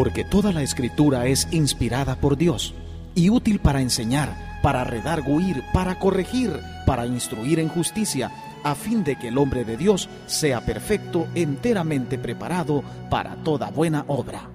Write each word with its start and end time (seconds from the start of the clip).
Porque 0.00 0.24
toda 0.24 0.50
la 0.50 0.62
escritura 0.62 1.26
es 1.26 1.46
inspirada 1.50 2.16
por 2.16 2.38
Dios 2.38 2.72
y 3.14 3.28
útil 3.28 3.60
para 3.60 3.82
enseñar, 3.82 4.58
para 4.62 4.82
redarguir, 4.82 5.62
para 5.74 5.98
corregir, 5.98 6.58
para 6.86 7.04
instruir 7.04 7.58
en 7.58 7.68
justicia, 7.68 8.32
a 8.64 8.74
fin 8.74 9.04
de 9.04 9.18
que 9.18 9.28
el 9.28 9.36
hombre 9.36 9.62
de 9.66 9.76
Dios 9.76 10.08
sea 10.26 10.64
perfecto, 10.64 11.28
enteramente 11.34 12.16
preparado 12.16 12.82
para 13.10 13.36
toda 13.44 13.68
buena 13.68 14.06
obra. 14.08 14.48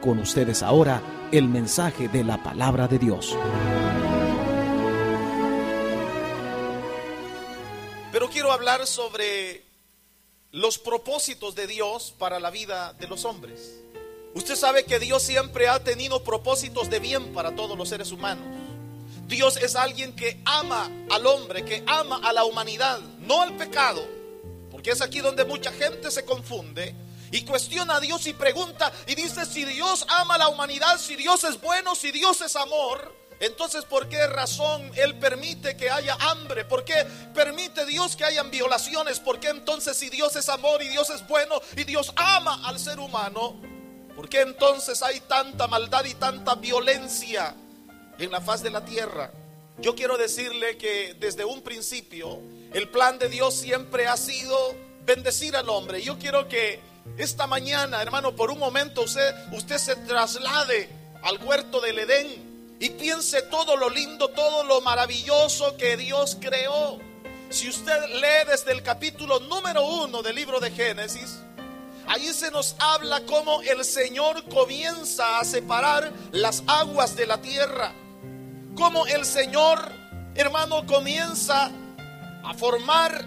Con 0.00 0.18
ustedes 0.18 0.64
ahora 0.64 1.00
el 1.30 1.46
mensaje 1.48 2.08
de 2.08 2.24
la 2.24 2.42
palabra 2.42 2.88
de 2.88 2.98
Dios. 2.98 3.38
Pero 8.10 8.28
quiero 8.28 8.50
hablar 8.50 8.84
sobre 8.88 9.62
los 10.50 10.80
propósitos 10.80 11.54
de 11.54 11.68
Dios 11.68 12.12
para 12.18 12.40
la 12.40 12.50
vida 12.50 12.94
de 12.94 13.06
los 13.06 13.24
hombres. 13.24 13.78
Usted 14.34 14.56
sabe 14.56 14.84
que 14.84 14.98
Dios 14.98 15.22
siempre 15.22 15.68
ha 15.68 15.82
tenido 15.82 16.24
propósitos 16.24 16.88
de 16.88 16.98
bien 16.98 17.34
para 17.34 17.54
todos 17.54 17.76
los 17.76 17.88
seres 17.88 18.12
humanos. 18.12 18.46
Dios 19.26 19.56
es 19.56 19.76
alguien 19.76 20.14
que 20.14 20.40
ama 20.44 20.90
al 21.10 21.26
hombre, 21.26 21.64
que 21.64 21.82
ama 21.86 22.20
a 22.22 22.32
la 22.32 22.44
humanidad, 22.44 23.00
no 23.20 23.42
al 23.42 23.56
pecado. 23.56 24.06
Porque 24.70 24.90
es 24.90 25.02
aquí 25.02 25.20
donde 25.20 25.44
mucha 25.44 25.70
gente 25.72 26.10
se 26.10 26.24
confunde 26.24 26.94
y 27.30 27.44
cuestiona 27.44 27.96
a 27.96 28.00
Dios 28.00 28.26
y 28.26 28.32
pregunta 28.32 28.92
y 29.06 29.14
dice 29.14 29.46
si 29.46 29.64
Dios 29.64 30.06
ama 30.08 30.34
a 30.34 30.38
la 30.38 30.48
humanidad, 30.48 30.98
si 30.98 31.16
Dios 31.16 31.44
es 31.44 31.60
bueno, 31.60 31.94
si 31.94 32.10
Dios 32.10 32.40
es 32.40 32.56
amor. 32.56 33.14
Entonces, 33.40 33.84
¿por 33.84 34.08
qué 34.08 34.26
razón 34.28 34.90
Él 34.94 35.18
permite 35.18 35.76
que 35.76 35.90
haya 35.90 36.16
hambre? 36.20 36.64
¿Por 36.64 36.84
qué 36.84 36.94
permite 37.34 37.84
Dios 37.86 38.14
que 38.14 38.24
hayan 38.24 38.50
violaciones? 38.50 39.18
¿Por 39.18 39.40
qué 39.40 39.48
entonces 39.48 39.96
si 39.96 40.10
Dios 40.10 40.36
es 40.36 40.48
amor 40.48 40.80
y 40.82 40.88
Dios 40.88 41.10
es 41.10 41.26
bueno 41.26 41.60
y 41.76 41.84
Dios 41.84 42.12
ama 42.16 42.60
al 42.68 42.78
ser 42.78 43.00
humano? 43.00 43.71
¿Por 44.16 44.28
qué 44.28 44.42
entonces 44.42 45.02
hay 45.02 45.20
tanta 45.20 45.66
maldad 45.66 46.04
y 46.04 46.14
tanta 46.14 46.54
violencia 46.54 47.54
en 48.18 48.30
la 48.30 48.40
faz 48.40 48.62
de 48.62 48.70
la 48.70 48.84
tierra? 48.84 49.32
Yo 49.78 49.94
quiero 49.94 50.18
decirle 50.18 50.76
que 50.76 51.14
desde 51.18 51.44
un 51.44 51.62
principio 51.62 52.40
el 52.72 52.88
plan 52.88 53.18
de 53.18 53.28
Dios 53.28 53.54
siempre 53.54 54.06
ha 54.06 54.16
sido 54.16 54.56
bendecir 55.04 55.56
al 55.56 55.68
hombre. 55.70 56.02
Yo 56.02 56.18
quiero 56.18 56.46
que 56.48 56.80
esta 57.16 57.46
mañana, 57.46 58.02
hermano, 58.02 58.36
por 58.36 58.50
un 58.50 58.58
momento 58.58 59.02
usted, 59.02 59.34
usted 59.52 59.78
se 59.78 59.96
traslade 59.96 60.88
al 61.22 61.42
huerto 61.42 61.80
del 61.80 61.98
Edén 61.98 62.76
y 62.80 62.90
piense 62.90 63.42
todo 63.42 63.76
lo 63.76 63.88
lindo, 63.88 64.28
todo 64.28 64.64
lo 64.64 64.80
maravilloso 64.82 65.76
que 65.76 65.96
Dios 65.96 66.36
creó. 66.40 66.98
Si 67.48 67.68
usted 67.68 68.06
lee 68.14 68.48
desde 68.48 68.72
el 68.72 68.82
capítulo 68.82 69.40
número 69.40 69.84
uno 69.84 70.22
del 70.22 70.36
libro 70.36 70.58
de 70.58 70.70
Génesis, 70.70 71.38
Ahí 72.06 72.32
se 72.32 72.50
nos 72.50 72.76
habla 72.78 73.22
cómo 73.26 73.62
el 73.62 73.84
Señor 73.84 74.44
comienza 74.48 75.38
a 75.38 75.44
separar 75.44 76.12
las 76.32 76.62
aguas 76.66 77.16
de 77.16 77.26
la 77.26 77.40
tierra. 77.40 77.94
Cómo 78.76 79.06
el 79.06 79.24
Señor, 79.24 79.78
hermano, 80.34 80.86
comienza 80.86 81.70
a 82.44 82.54
formar 82.54 83.24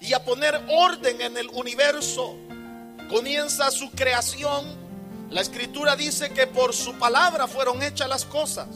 y 0.00 0.12
a 0.12 0.24
poner 0.24 0.60
orden 0.68 1.20
en 1.20 1.36
el 1.36 1.48
universo. 1.48 2.36
Comienza 3.08 3.70
su 3.70 3.90
creación. 3.92 4.88
La 5.30 5.40
escritura 5.40 5.94
dice 5.96 6.30
que 6.30 6.46
por 6.46 6.74
su 6.74 6.94
palabra 6.98 7.46
fueron 7.46 7.82
hechas 7.82 8.08
las 8.08 8.24
cosas. 8.24 8.66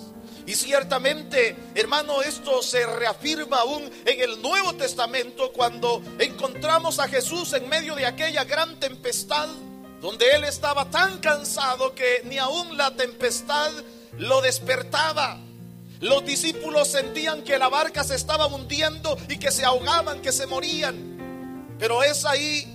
Y 0.46 0.54
ciertamente, 0.54 1.56
hermano, 1.74 2.20
esto 2.22 2.62
se 2.62 2.84
reafirma 2.84 3.58
aún 3.58 3.88
en 4.04 4.20
el 4.20 4.42
Nuevo 4.42 4.74
Testamento 4.74 5.52
cuando 5.52 6.02
encontramos 6.18 6.98
a 6.98 7.08
Jesús 7.08 7.52
en 7.52 7.68
medio 7.68 7.94
de 7.94 8.06
aquella 8.06 8.44
gran 8.44 8.78
tempestad, 8.80 9.48
donde 10.00 10.30
él 10.32 10.44
estaba 10.44 10.90
tan 10.90 11.18
cansado 11.18 11.94
que 11.94 12.22
ni 12.24 12.38
aún 12.38 12.76
la 12.76 12.94
tempestad 12.96 13.70
lo 14.18 14.40
despertaba. 14.40 15.38
Los 16.00 16.24
discípulos 16.24 16.88
sentían 16.88 17.42
que 17.42 17.58
la 17.58 17.68
barca 17.68 18.02
se 18.02 18.16
estaba 18.16 18.46
hundiendo 18.46 19.16
y 19.28 19.38
que 19.38 19.52
se 19.52 19.64
ahogaban, 19.64 20.20
que 20.20 20.32
se 20.32 20.46
morían. 20.46 21.76
Pero 21.78 22.02
es 22.02 22.24
ahí 22.24 22.66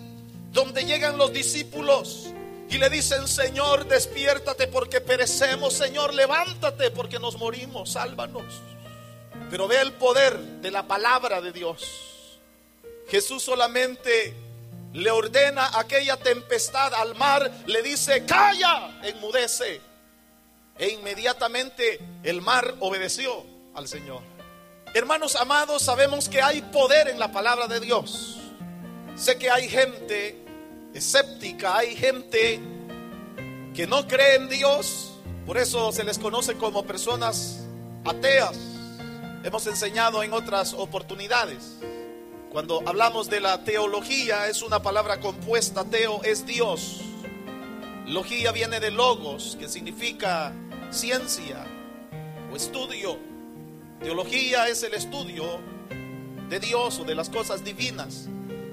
donde 0.53 0.85
llegan 0.85 1.17
los 1.17 1.33
discípulos 1.33 2.27
y 2.69 2.77
le 2.77 2.89
dicen, 2.89 3.27
Señor, 3.27 3.87
despiértate 3.87 4.67
porque 4.67 4.99
perecemos, 4.99 5.73
Señor, 5.73 6.13
levántate 6.13 6.91
porque 6.91 7.17
nos 7.17 7.37
morimos, 7.37 7.91
sálvanos. 7.91 8.61
Pero 9.49 9.67
ve 9.67 9.79
el 9.79 9.93
poder 9.93 10.37
de 10.37 10.71
la 10.71 10.85
palabra 10.87 11.39
de 11.39 11.53
Dios. 11.53 12.39
Jesús 13.07 13.43
solamente 13.43 14.35
le 14.93 15.11
ordena 15.11 15.69
aquella 15.79 16.17
tempestad 16.17 16.93
al 16.93 17.15
mar, 17.15 17.49
le 17.67 17.81
dice, 17.81 18.25
calla, 18.25 18.99
enmudece. 19.03 19.79
E 20.77 20.89
inmediatamente 20.89 21.99
el 22.23 22.41
mar 22.41 22.75
obedeció 22.79 23.45
al 23.75 23.87
Señor. 23.87 24.21
Hermanos 24.93 25.35
amados, 25.35 25.83
sabemos 25.83 26.27
que 26.27 26.41
hay 26.41 26.61
poder 26.61 27.07
en 27.07 27.19
la 27.19 27.31
palabra 27.31 27.67
de 27.67 27.79
Dios. 27.79 28.37
Sé 29.15 29.37
que 29.37 29.49
hay 29.49 29.69
gente 29.69 30.46
escéptica, 30.97 31.77
hay 31.77 31.95
gente 31.95 32.59
que 33.73 33.85
no 33.85 34.07
cree 34.07 34.35
en 34.35 34.49
Dios, 34.49 35.13
por 35.45 35.57
eso 35.57 35.91
se 35.91 36.03
les 36.03 36.17
conoce 36.17 36.55
como 36.55 36.85
personas 36.85 37.63
ateas. 38.03 38.57
Hemos 39.43 39.67
enseñado 39.67 40.23
en 40.23 40.33
otras 40.33 40.73
oportunidades. 40.73 41.77
Cuando 42.51 42.81
hablamos 42.87 43.29
de 43.29 43.39
la 43.39 43.63
teología, 43.63 44.47
es 44.47 44.63
una 44.63 44.81
palabra 44.81 45.19
compuesta, 45.19 45.85
teo 45.85 46.23
es 46.23 46.45
Dios. 46.45 47.01
Logía 48.07 48.51
viene 48.51 48.79
de 48.79 48.89
logos, 48.89 49.55
que 49.59 49.69
significa 49.69 50.51
ciencia 50.89 51.65
o 52.51 52.55
estudio. 52.55 53.19
Teología 54.01 54.67
es 54.67 54.81
el 54.81 54.95
estudio 54.95 55.59
de 56.49 56.59
Dios 56.59 56.99
o 56.99 57.03
de 57.03 57.13
las 57.13 57.29
cosas 57.29 57.63
divinas. 57.63 58.27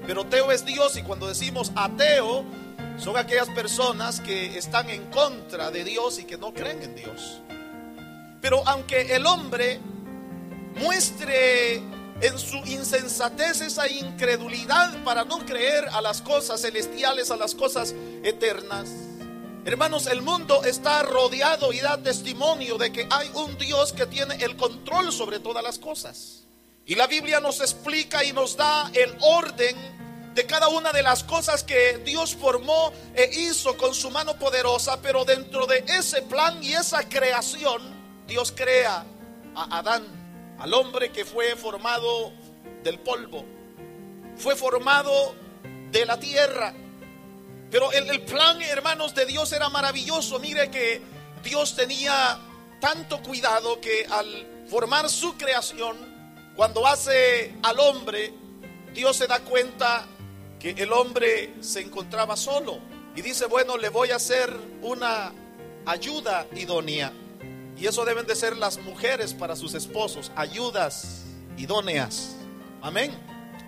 Pero 0.07 0.25
Teo 0.25 0.51
es 0.51 0.65
Dios 0.65 0.97
y 0.97 1.01
cuando 1.01 1.27
decimos 1.27 1.71
ateo, 1.75 2.45
son 2.97 3.17
aquellas 3.17 3.49
personas 3.49 4.21
que 4.21 4.57
están 4.57 4.89
en 4.89 5.05
contra 5.05 5.71
de 5.71 5.83
Dios 5.83 6.19
y 6.19 6.25
que 6.25 6.37
no 6.37 6.53
creen 6.53 6.81
en 6.83 6.95
Dios. 6.95 7.41
Pero 8.41 8.61
aunque 8.67 9.15
el 9.15 9.25
hombre 9.25 9.79
muestre 10.75 11.81
en 12.21 12.39
su 12.39 12.57
insensatez 12.65 13.61
esa 13.61 13.89
incredulidad 13.89 15.03
para 15.03 15.25
no 15.25 15.39
creer 15.39 15.89
a 15.91 16.01
las 16.01 16.21
cosas 16.21 16.61
celestiales, 16.61 17.31
a 17.31 17.37
las 17.37 17.55
cosas 17.55 17.93
eternas, 18.23 18.89
hermanos, 19.65 20.05
el 20.07 20.21
mundo 20.21 20.63
está 20.63 21.01
rodeado 21.03 21.73
y 21.73 21.79
da 21.79 21.97
testimonio 21.97 22.77
de 22.77 22.91
que 22.91 23.07
hay 23.09 23.29
un 23.33 23.57
Dios 23.57 23.91
que 23.91 24.05
tiene 24.05 24.35
el 24.35 24.55
control 24.55 25.11
sobre 25.11 25.39
todas 25.39 25.63
las 25.63 25.79
cosas. 25.79 26.44
Y 26.87 26.95
la 26.95 27.07
Biblia 27.07 27.39
nos 27.39 27.61
explica 27.61 28.23
y 28.23 28.31
nos 28.31 28.55
da 28.55 28.91
el 28.93 29.17
orden 29.21 29.75
de 30.35 30.45
cada 30.45 30.67
una 30.67 30.91
de 30.91 31.01
las 31.01 31.23
cosas 31.23 31.63
que 31.63 31.97
Dios 32.05 32.35
formó 32.35 32.91
e 33.15 33.29
hizo 33.33 33.75
con 33.75 33.95
su 33.95 34.11
mano 34.11 34.37
poderosa, 34.37 35.01
pero 35.01 35.25
dentro 35.25 35.65
de 35.65 35.83
ese 35.87 36.21
plan 36.21 36.63
y 36.63 36.73
esa 36.73 37.07
creación, 37.09 37.81
Dios 38.27 38.53
crea 38.55 39.05
a 39.55 39.77
Adán, 39.79 40.03
al 40.59 40.73
hombre 40.73 41.11
que 41.11 41.25
fue 41.25 41.55
formado 41.55 42.33
del 42.83 42.99
polvo, 42.99 43.45
fue 44.37 44.55
formado 44.55 45.35
de 45.89 46.05
la 46.05 46.19
tierra. 46.19 46.73
Pero 47.71 47.91
el, 47.93 48.21
plan, 48.21 48.61
hermanos, 48.61 49.15
de 49.15 49.25
Dios 49.25 49.51
era 49.53 49.69
maravilloso. 49.69 50.37
Mire 50.39 50.69
que 50.69 51.01
Dios 51.43 51.75
tenía 51.75 52.39
tanto 52.79 53.23
cuidado 53.23 53.81
que 53.81 54.05
al 54.05 54.65
formar 54.69 55.09
su 55.09 55.35
creación, 55.35 56.14
cuando 56.55 56.87
hace 56.87 57.53
al 57.63 57.79
hombre, 57.79 58.33
Dios 58.93 59.17
se 59.17 59.27
da 59.27 59.39
cuenta 59.39 60.05
que 60.59 60.71
el 60.71 60.91
hombre 60.93 61.53
se 61.61 61.81
encontraba 61.81 62.37
solo 62.37 62.79
y 63.15 63.21
dice, 63.21 63.45
bueno, 63.45 63.77
le 63.77 63.89
voy 63.89 64.11
a 64.11 64.15
hacer 64.15 64.55
una 64.81 65.33
ayuda 65.85 66.47
idónea. 66.55 67.11
Y 67.77 67.87
eso 67.87 68.05
deben 68.05 68.25
de 68.25 68.35
ser 68.35 68.55
las 68.55 68.77
mujeres 68.77 69.33
para 69.33 69.55
sus 69.55 69.73
esposos, 69.73 70.31
ayudas 70.35 71.23
idóneas. 71.57 72.35
Amén. 72.81 73.11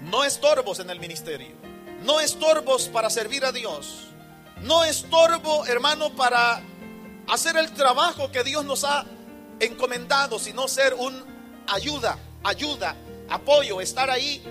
No 0.01 0.23
estorbos 0.23 0.79
en 0.79 0.89
el 0.89 0.99
ministerio. 0.99 1.55
No 2.03 2.19
estorbos 2.19 2.87
para 2.87 3.09
servir 3.09 3.43
a 3.43 3.51
Dios. 3.51 4.07
No 4.61 4.83
estorbo, 4.83 5.65
hermano, 5.65 6.15
para 6.15 6.61
hacer 7.27 7.57
el 7.57 7.71
trabajo 7.73 8.31
que 8.31 8.43
Dios 8.43 8.63
nos 8.65 8.83
ha 8.83 9.05
encomendado, 9.59 10.39
sino 10.39 10.67
ser 10.67 10.93
un 10.93 11.23
ayuda, 11.67 12.17
ayuda, 12.43 12.95
apoyo, 13.29 13.81
estar 13.81 14.09
ahí, 14.09 14.41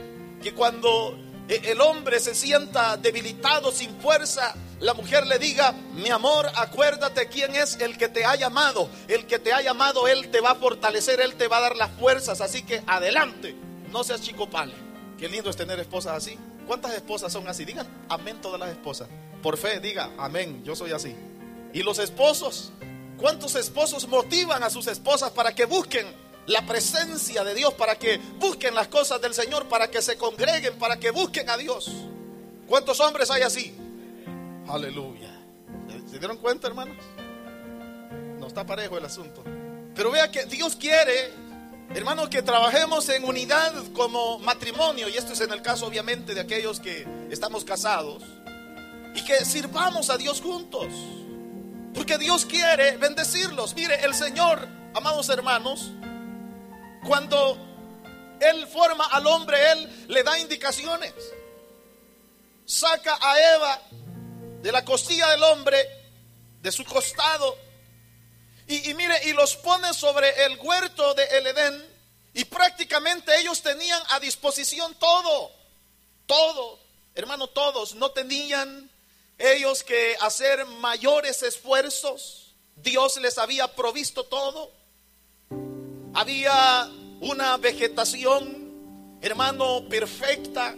que 0.42 0.54
cuando 0.54 1.18
el 1.48 1.80
hombre 1.80 2.20
se 2.20 2.34
sienta 2.34 2.96
debilitado, 2.96 3.70
sin 3.70 3.98
fuerza, 4.00 4.54
la 4.80 4.92
mujer 4.94 5.26
le 5.26 5.38
diga, 5.38 5.72
mi 5.94 6.10
amor, 6.10 6.50
acuérdate 6.54 7.28
quién 7.28 7.54
es 7.54 7.78
el 7.80 7.96
que 7.96 8.08
te 8.08 8.24
ha 8.24 8.36
llamado. 8.36 8.90
El 9.08 9.26
que 9.26 9.38
te 9.38 9.52
ha 9.52 9.62
llamado, 9.62 10.06
Él 10.06 10.30
te 10.30 10.40
va 10.40 10.50
a 10.50 10.54
fortalecer, 10.56 11.20
Él 11.20 11.34
te 11.36 11.48
va 11.48 11.58
a 11.58 11.62
dar 11.62 11.76
las 11.76 11.90
fuerzas. 11.92 12.40
Así 12.40 12.62
que 12.62 12.82
adelante, 12.86 13.54
no 13.90 14.04
seas 14.04 14.20
chico 14.20 14.50
pale. 14.50 14.74
Qué 15.18 15.28
lindo 15.28 15.48
es 15.48 15.56
tener 15.56 15.80
esposas 15.80 16.16
así. 16.16 16.36
¿Cuántas 16.66 16.92
esposas 16.94 17.32
son 17.32 17.48
así? 17.48 17.64
Digan 17.64 17.86
amén 18.08 18.40
todas 18.42 18.60
las 18.60 18.70
esposas. 18.70 19.08
Por 19.42 19.56
fe, 19.56 19.80
diga 19.80 20.10
amén, 20.18 20.62
yo 20.64 20.76
soy 20.76 20.92
así. 20.92 21.14
Y 21.72 21.82
los 21.82 21.98
esposos, 21.98 22.72
¿cuántos 23.16 23.54
esposos 23.54 24.06
motivan 24.08 24.62
a 24.62 24.68
sus 24.68 24.88
esposas 24.88 25.30
para 25.30 25.54
que 25.54 25.64
busquen 25.64 26.06
la 26.46 26.64
presencia 26.66 27.44
de 27.44 27.54
Dios, 27.54 27.74
para 27.74 27.96
que 27.96 28.18
busquen 28.38 28.74
las 28.74 28.88
cosas 28.88 29.20
del 29.20 29.34
Señor, 29.34 29.68
para 29.68 29.90
que 29.90 30.00
se 30.02 30.16
congreguen, 30.16 30.78
para 30.78 30.98
que 30.98 31.10
busquen 31.10 31.50
a 31.50 31.56
Dios? 31.56 31.90
¿Cuántos 32.66 33.00
hombres 33.00 33.30
hay 33.30 33.42
así? 33.42 33.74
Aleluya. 34.68 35.32
¿Se 36.10 36.18
dieron 36.18 36.38
cuenta, 36.38 36.68
hermanos? 36.68 36.96
No 38.38 38.46
está 38.46 38.64
parejo 38.64 38.98
el 38.98 39.04
asunto. 39.04 39.42
Pero 39.94 40.10
vea 40.10 40.30
que 40.30 40.44
Dios 40.46 40.76
quiere, 40.76 41.32
hermanos, 41.94 42.28
que 42.28 42.42
trabajemos 42.42 43.08
en 43.08 43.24
unidad 43.24 43.72
como 43.92 44.38
matrimonio, 44.38 45.08
y 45.08 45.16
esto 45.16 45.32
es 45.32 45.40
en 45.40 45.52
el 45.52 45.62
caso 45.62 45.86
obviamente 45.86 46.34
de 46.34 46.40
aquellos 46.40 46.80
que 46.80 47.06
estamos 47.30 47.64
casados, 47.64 48.22
y 49.14 49.24
que 49.24 49.44
sirvamos 49.44 50.10
a 50.10 50.16
Dios 50.16 50.40
juntos. 50.40 50.88
Porque 51.94 52.18
Dios 52.18 52.44
quiere 52.44 52.98
bendecirlos. 52.98 53.74
Mire, 53.74 54.04
el 54.04 54.14
Señor, 54.14 54.68
amados 54.94 55.30
hermanos, 55.30 55.92
cuando 57.06 57.56
Él 58.40 58.66
forma 58.66 59.06
al 59.06 59.26
hombre, 59.26 59.72
Él 59.72 60.06
le 60.08 60.22
da 60.22 60.38
indicaciones. 60.38 61.14
Saca 62.64 63.18
a 63.20 63.54
Eva 63.54 63.82
de 64.62 64.72
la 64.72 64.84
costilla 64.84 65.30
del 65.30 65.42
hombre, 65.44 65.78
de 66.60 66.72
su 66.72 66.84
costado, 66.84 67.56
y, 68.68 68.92
mire, 68.94 69.14
y 69.26 69.32
los 69.32 69.54
pone 69.56 69.94
sobre 69.94 70.44
el 70.44 70.58
huerto 70.58 71.14
de 71.14 71.24
el 71.38 71.46
Edén, 71.46 71.96
y 72.34 72.44
prácticamente 72.44 73.38
ellos 73.38 73.62
tenían 73.62 74.02
a 74.10 74.18
disposición 74.18 74.94
todo, 74.96 75.52
todo, 76.26 76.80
hermano, 77.14 77.46
todos, 77.46 77.94
no 77.94 78.10
tenían 78.10 78.90
ellos 79.38 79.84
que 79.84 80.16
hacer 80.20 80.66
mayores 80.66 81.44
esfuerzos, 81.44 82.54
Dios 82.74 83.18
les 83.18 83.38
había 83.38 83.68
provisto 83.68 84.24
todo. 84.24 84.72
Había 86.16 86.90
una 87.20 87.58
vegetación, 87.58 89.18
hermano, 89.20 89.86
perfecta, 89.86 90.74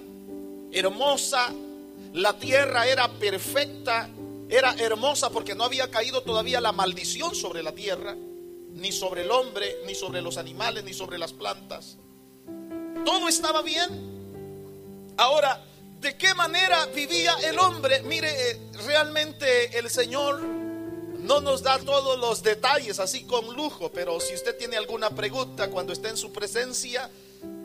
hermosa. 0.73 1.55
La 2.13 2.37
tierra 2.37 2.89
era 2.89 3.07
perfecta, 3.07 4.11
era 4.49 4.75
hermosa 4.75 5.31
porque 5.31 5.55
no 5.55 5.63
había 5.63 5.93
caído 5.93 6.25
todavía 6.25 6.61
la 6.61 6.73
maldición 6.73 7.37
sobre 7.37 7.63
la 7.63 7.71
tierra, 7.71 8.17
ni 8.73 8.91
sobre 8.91 9.23
el 9.23 9.31
hombre, 9.31 9.77
ni 9.87 9.95
sobre 9.95 10.23
los 10.23 10.39
animales, 10.39 10.83
ni 10.83 10.93
sobre 10.93 11.19
las 11.19 11.33
plantas. 11.33 11.99
Todo 13.05 13.29
estaba 13.29 13.63
bien. 13.63 15.15
Ahora, 15.19 15.65
¿de 16.01 16.17
qué 16.17 16.35
manera 16.35 16.85
vivía 16.87 17.37
el 17.45 17.61
hombre? 17.61 18.03
Mire, 18.03 18.29
eh, 18.51 18.61
realmente 18.89 19.79
el 19.79 19.89
Señor 19.89 20.58
no 21.19 21.41
nos 21.41 21.63
da 21.63 21.79
todos 21.79 22.19
los 22.19 22.43
detalles 22.43 23.01
así 23.01 23.25
con 23.25 23.55
lujo, 23.55 23.91
pero 23.93 24.21
si 24.21 24.35
usted 24.35 24.57
tiene 24.57 24.77
alguna 24.77 25.11
pregunta 25.11 25.69
cuando 25.71 25.93
esté 25.93 26.09
en 26.09 26.17
su 26.17 26.33
presencia, 26.33 27.11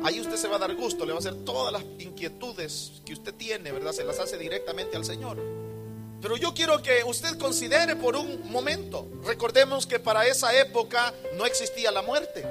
ahí 0.03 0.19
usted 0.19 0.37
se 0.37 0.47
va 0.47 0.55
a 0.55 0.59
dar 0.59 0.75
gusto, 0.75 1.05
le 1.05 1.11
va 1.11 1.17
a 1.17 1.19
hacer 1.19 1.45
todas 1.45 1.71
las 1.71 1.83
inquietudes 1.99 3.01
que 3.05 3.13
usted 3.13 3.33
tiene, 3.35 3.71
¿verdad? 3.71 3.91
Se 3.91 4.03
las 4.03 4.19
hace 4.19 4.37
directamente 4.37 4.97
al 4.97 5.05
Señor. 5.05 5.37
Pero 6.21 6.37
yo 6.37 6.53
quiero 6.53 6.81
que 6.81 7.03
usted 7.03 7.37
considere 7.37 7.95
por 7.95 8.15
un 8.15 8.49
momento, 8.49 9.07
recordemos 9.23 9.85
que 9.85 9.99
para 9.99 10.25
esa 10.25 10.57
época 10.57 11.13
no 11.35 11.45
existía 11.45 11.91
la 11.91 12.01
muerte. 12.01 12.43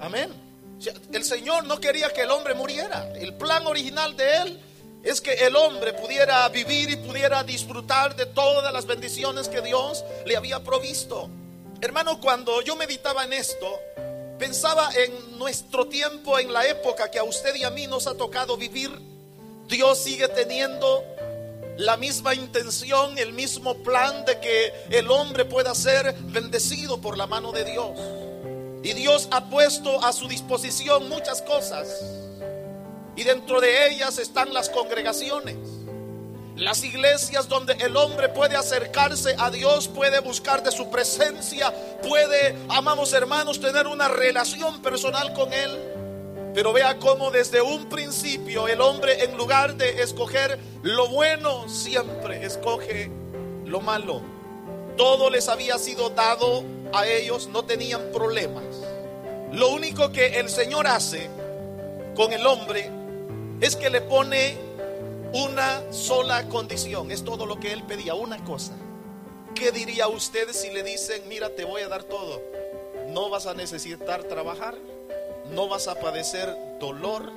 Amén. 0.00 0.30
El 1.12 1.24
Señor 1.24 1.64
no 1.64 1.80
quería 1.80 2.12
que 2.12 2.22
el 2.22 2.30
hombre 2.30 2.54
muriera. 2.54 3.12
El 3.14 3.34
plan 3.34 3.66
original 3.66 4.16
de 4.16 4.36
Él 4.36 4.60
es 5.04 5.20
que 5.20 5.34
el 5.34 5.54
hombre 5.54 5.92
pudiera 5.92 6.48
vivir 6.48 6.88
y 6.88 6.96
pudiera 6.96 7.44
disfrutar 7.44 8.16
de 8.16 8.24
todas 8.24 8.72
las 8.72 8.86
bendiciones 8.86 9.48
que 9.48 9.60
Dios 9.60 10.02
le 10.24 10.34
había 10.34 10.64
provisto. 10.64 11.28
Hermano, 11.82 12.18
cuando 12.20 12.62
yo 12.62 12.74
meditaba 12.74 13.24
en 13.24 13.34
esto, 13.34 13.80
pensaba 14.38 14.88
en 14.96 15.38
nuestro 15.38 15.86
tiempo, 15.88 16.38
en 16.38 16.52
la 16.54 16.66
época 16.66 17.10
que 17.10 17.18
a 17.18 17.24
usted 17.24 17.54
y 17.54 17.64
a 17.64 17.70
mí 17.70 17.86
nos 17.86 18.06
ha 18.06 18.14
tocado 18.14 18.56
vivir. 18.56 18.90
Dios 19.68 19.98
sigue 19.98 20.26
teniendo 20.28 21.04
la 21.76 21.98
misma 21.98 22.34
intención, 22.34 23.18
el 23.18 23.34
mismo 23.34 23.74
plan 23.82 24.24
de 24.24 24.40
que 24.40 24.72
el 24.90 25.10
hombre 25.10 25.44
pueda 25.44 25.74
ser 25.74 26.14
bendecido 26.28 26.98
por 27.02 27.18
la 27.18 27.26
mano 27.26 27.52
de 27.52 27.64
Dios. 27.64 27.98
Y 28.82 28.94
Dios 28.94 29.28
ha 29.32 29.50
puesto 29.50 30.02
a 30.02 30.14
su 30.14 30.28
disposición 30.28 31.10
muchas 31.10 31.42
cosas 31.42 32.23
y 33.16 33.22
dentro 33.22 33.60
de 33.60 33.88
ellas 33.90 34.18
están 34.18 34.52
las 34.52 34.70
congregaciones. 34.70 35.56
Las 36.56 36.84
iglesias 36.84 37.48
donde 37.48 37.72
el 37.74 37.96
hombre 37.96 38.28
puede 38.28 38.54
acercarse 38.54 39.34
a 39.38 39.50
Dios, 39.50 39.88
puede 39.88 40.20
buscar 40.20 40.62
de 40.62 40.70
su 40.70 40.88
presencia, 40.88 41.74
puede, 42.00 42.54
amamos 42.68 43.12
hermanos, 43.12 43.60
tener 43.60 43.88
una 43.88 44.06
relación 44.08 44.80
personal 44.80 45.32
con 45.32 45.52
Él. 45.52 45.70
Pero 46.54 46.72
vea 46.72 46.98
cómo 47.00 47.32
desde 47.32 47.60
un 47.60 47.88
principio 47.88 48.68
el 48.68 48.80
hombre 48.80 49.24
en 49.24 49.36
lugar 49.36 49.74
de 49.74 50.00
escoger 50.02 50.60
lo 50.82 51.08
bueno, 51.08 51.68
siempre 51.68 52.44
escoge 52.44 53.10
lo 53.64 53.80
malo. 53.80 54.22
Todo 54.96 55.30
les 55.30 55.48
había 55.48 55.76
sido 55.78 56.10
dado 56.10 56.62
a 56.92 57.04
ellos, 57.08 57.48
no 57.48 57.64
tenían 57.64 58.12
problemas. 58.12 58.62
Lo 59.50 59.70
único 59.70 60.12
que 60.12 60.38
el 60.38 60.48
Señor 60.48 60.86
hace 60.86 61.28
con 62.14 62.32
el 62.32 62.46
hombre 62.46 62.92
es 63.64 63.76
que 63.76 63.88
le 63.88 64.02
pone 64.02 64.56
una 65.32 65.90
sola 65.90 66.48
condición. 66.50 67.10
Es 67.10 67.24
todo 67.24 67.46
lo 67.46 67.58
que 67.58 67.72
él 67.72 67.82
pedía, 67.84 68.14
una 68.14 68.44
cosa. 68.44 68.74
¿Qué 69.54 69.72
diría 69.72 70.06
usted 70.06 70.50
si 70.52 70.70
le 70.70 70.82
dicen, 70.82 71.22
mira, 71.28 71.48
te 71.48 71.64
voy 71.64 71.80
a 71.80 71.88
dar 71.88 72.04
todo? 72.04 72.42
No 73.08 73.30
vas 73.30 73.46
a 73.46 73.54
necesitar 73.54 74.24
trabajar, 74.24 74.74
no 75.50 75.66
vas 75.68 75.88
a 75.88 75.94
padecer 75.94 76.54
dolor, 76.78 77.32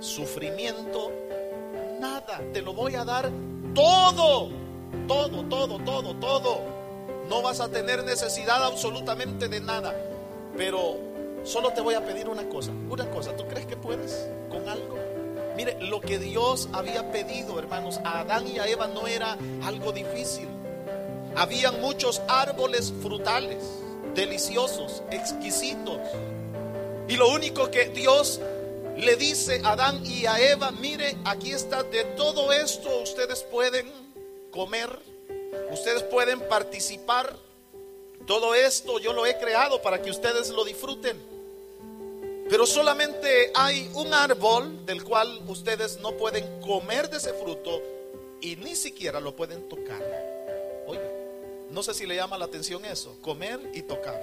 sufrimiento, 0.00 1.12
nada. 2.00 2.40
Te 2.54 2.62
lo 2.62 2.72
voy 2.72 2.94
a 2.94 3.04
dar 3.04 3.30
todo, 3.74 4.48
todo, 5.06 5.44
todo, 5.50 5.78
todo, 5.80 6.16
todo. 6.16 6.60
No 7.28 7.42
vas 7.42 7.60
a 7.60 7.68
tener 7.68 8.04
necesidad 8.04 8.64
absolutamente 8.64 9.48
de 9.48 9.60
nada. 9.60 9.94
Pero 10.56 10.96
solo 11.44 11.74
te 11.74 11.82
voy 11.82 11.94
a 11.94 12.06
pedir 12.06 12.26
una 12.30 12.48
cosa, 12.48 12.70
una 12.88 13.10
cosa. 13.10 13.36
¿Tú 13.36 13.46
crees 13.48 13.66
que 13.66 13.76
puedes 13.76 14.30
con 14.48 14.66
algo? 14.66 15.01
Mire, 15.56 15.76
lo 15.80 16.00
que 16.00 16.18
Dios 16.18 16.68
había 16.72 17.10
pedido, 17.12 17.58
hermanos, 17.58 18.00
a 18.04 18.20
Adán 18.20 18.46
y 18.46 18.58
a 18.58 18.66
Eva 18.66 18.86
no 18.86 19.06
era 19.06 19.36
algo 19.62 19.92
difícil. 19.92 20.48
Habían 21.36 21.80
muchos 21.80 22.20
árboles 22.28 22.92
frutales, 23.02 23.62
deliciosos, 24.14 25.02
exquisitos. 25.10 25.98
Y 27.08 27.16
lo 27.16 27.28
único 27.28 27.70
que 27.70 27.88
Dios 27.90 28.40
le 28.96 29.16
dice 29.16 29.60
a 29.64 29.72
Adán 29.72 30.04
y 30.04 30.26
a 30.26 30.38
Eva, 30.40 30.70
mire, 30.70 31.16
aquí 31.24 31.52
está, 31.52 31.82
de 31.82 32.04
todo 32.16 32.52
esto 32.52 33.00
ustedes 33.00 33.42
pueden 33.44 33.90
comer, 34.50 34.98
ustedes 35.70 36.02
pueden 36.04 36.40
participar. 36.48 37.36
Todo 38.26 38.54
esto 38.54 39.00
yo 39.00 39.12
lo 39.12 39.26
he 39.26 39.36
creado 39.38 39.82
para 39.82 40.00
que 40.00 40.10
ustedes 40.10 40.50
lo 40.50 40.64
disfruten. 40.64 41.20
Pero 42.52 42.66
solamente 42.66 43.50
hay 43.54 43.90
un 43.94 44.12
árbol 44.12 44.84
del 44.84 45.02
cual 45.02 45.40
ustedes 45.48 46.00
no 46.00 46.18
pueden 46.18 46.60
comer 46.60 47.08
de 47.08 47.16
ese 47.16 47.32
fruto 47.32 47.80
y 48.42 48.56
ni 48.56 48.76
siquiera 48.76 49.20
lo 49.20 49.34
pueden 49.34 49.70
tocar. 49.70 50.02
Oye, 50.86 51.00
no 51.70 51.82
sé 51.82 51.94
si 51.94 52.04
le 52.04 52.14
llama 52.14 52.36
la 52.36 52.44
atención 52.44 52.84
eso, 52.84 53.16
comer 53.22 53.58
y 53.72 53.80
tocar. 53.80 54.20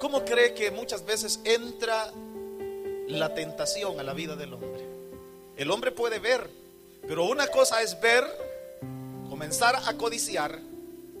¿Cómo 0.00 0.24
cree 0.24 0.54
que 0.54 0.70
muchas 0.70 1.04
veces 1.04 1.38
entra 1.44 2.14
la 3.08 3.34
tentación 3.34 4.00
a 4.00 4.02
la 4.02 4.14
vida 4.14 4.36
del 4.36 4.54
hombre? 4.54 4.82
El 5.58 5.70
hombre 5.70 5.92
puede 5.92 6.18
ver, 6.18 6.48
pero 7.06 7.26
una 7.26 7.46
cosa 7.48 7.82
es 7.82 8.00
ver, 8.00 8.24
comenzar 9.28 9.76
a 9.84 9.98
codiciar, 9.98 10.60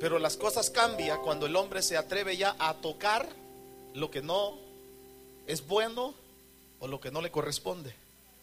pero 0.00 0.18
las 0.18 0.38
cosas 0.38 0.70
cambian 0.70 1.20
cuando 1.20 1.44
el 1.44 1.54
hombre 1.54 1.82
se 1.82 1.98
atreve 1.98 2.38
ya 2.38 2.56
a 2.58 2.72
tocar 2.80 3.28
lo 3.92 4.10
que 4.10 4.22
no 4.22 4.56
es 5.46 5.66
bueno 5.66 6.14
o 6.80 6.86
lo 6.88 7.00
que 7.00 7.10
no 7.10 7.20
le 7.20 7.30
corresponde. 7.30 7.94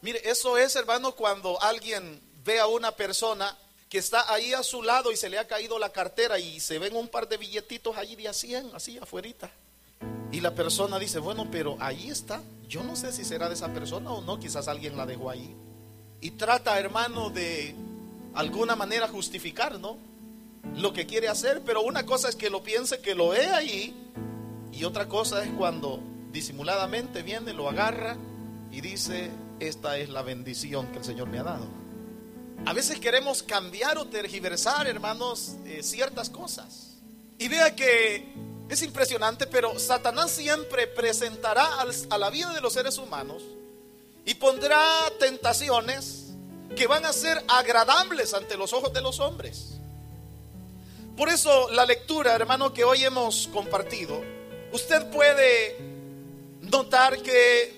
Mire, 0.01 0.21
eso 0.29 0.57
es, 0.57 0.75
hermano, 0.75 1.13
cuando 1.13 1.61
alguien 1.61 2.21
ve 2.43 2.59
a 2.59 2.67
una 2.67 2.91
persona 2.91 3.57
que 3.89 3.99
está 3.99 4.31
ahí 4.33 4.53
a 4.53 4.63
su 4.63 4.81
lado 4.81 5.11
y 5.11 5.17
se 5.17 5.29
le 5.29 5.37
ha 5.37 5.47
caído 5.47 5.77
la 5.79 5.89
cartera 5.89 6.39
y 6.39 6.59
se 6.59 6.79
ven 6.79 6.95
un 6.95 7.07
par 7.07 7.29
de 7.29 7.37
billetitos 7.37 7.95
allí 7.95 8.15
de 8.15 8.27
a 8.27 8.33
100, 8.33 8.71
así 8.73 8.97
afuerita. 8.97 9.51
Y 10.31 10.41
la 10.41 10.55
persona 10.55 10.97
dice, 10.97 11.19
bueno, 11.19 11.47
pero 11.51 11.77
ahí 11.79 12.09
está. 12.09 12.41
Yo 12.67 12.83
no 12.83 12.95
sé 12.95 13.13
si 13.13 13.23
será 13.23 13.47
de 13.49 13.53
esa 13.53 13.71
persona 13.71 14.11
o 14.11 14.21
no, 14.21 14.39
quizás 14.39 14.67
alguien 14.67 14.97
la 14.97 15.05
dejó 15.05 15.29
ahí. 15.29 15.55
Y 16.21 16.31
trata, 16.31 16.79
hermano, 16.79 17.29
de 17.29 17.75
alguna 18.33 18.75
manera 18.75 19.07
justificar, 19.07 19.79
¿no? 19.79 19.97
Lo 20.75 20.91
que 20.91 21.05
quiere 21.05 21.27
hacer, 21.27 21.61
pero 21.63 21.83
una 21.83 22.05
cosa 22.05 22.29
es 22.29 22.35
que 22.35 22.49
lo 22.49 22.63
piense, 22.63 22.99
que 22.99 23.13
lo 23.13 23.29
ve 23.29 23.45
ahí, 23.51 23.93
y 24.71 24.85
otra 24.85 25.07
cosa 25.07 25.43
es 25.43 25.51
cuando 25.51 25.99
disimuladamente 26.33 27.21
viene, 27.21 27.53
lo 27.53 27.69
agarra 27.69 28.17
y 28.71 28.81
dice, 28.81 29.29
esta 29.59 29.97
es 29.99 30.09
la 30.09 30.23
bendición 30.23 30.87
que 30.87 30.97
el 30.97 31.05
Señor 31.05 31.29
me 31.29 31.37
ha 31.37 31.43
dado. 31.43 31.67
A 32.65 32.73
veces 32.73 32.99
queremos 32.99 33.43
cambiar 33.43 33.97
o 33.99 34.05
tergiversar, 34.05 34.87
hermanos, 34.87 35.57
eh, 35.65 35.83
ciertas 35.83 36.29
cosas. 36.29 36.97
Y 37.37 37.47
vea 37.47 37.75
que 37.75 38.33
es 38.67 38.81
impresionante, 38.81 39.45
pero 39.45 39.77
Satanás 39.77 40.31
siempre 40.31 40.87
presentará 40.87 41.67
a 42.09 42.17
la 42.17 42.29
vida 42.31 42.51
de 42.51 42.61
los 42.61 42.73
seres 42.73 42.97
humanos 42.97 43.43
y 44.25 44.33
pondrá 44.33 44.81
tentaciones 45.19 46.31
que 46.75 46.87
van 46.87 47.05
a 47.05 47.13
ser 47.13 47.43
agradables 47.47 48.33
ante 48.33 48.57
los 48.57 48.73
ojos 48.73 48.91
de 48.91 49.01
los 49.01 49.19
hombres. 49.19 49.77
Por 51.15 51.29
eso 51.29 51.69
la 51.69 51.85
lectura, 51.85 52.33
hermano, 52.33 52.73
que 52.73 52.83
hoy 52.83 53.03
hemos 53.03 53.47
compartido, 53.49 54.19
usted 54.71 55.11
puede 55.11 55.92
notar 56.73 57.21
que 57.21 57.71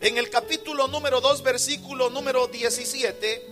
en 0.00 0.16
el 0.16 0.30
capítulo 0.30 0.86
número 0.86 1.20
2, 1.20 1.42
versículo 1.42 2.10
número 2.10 2.46
17, 2.46 3.44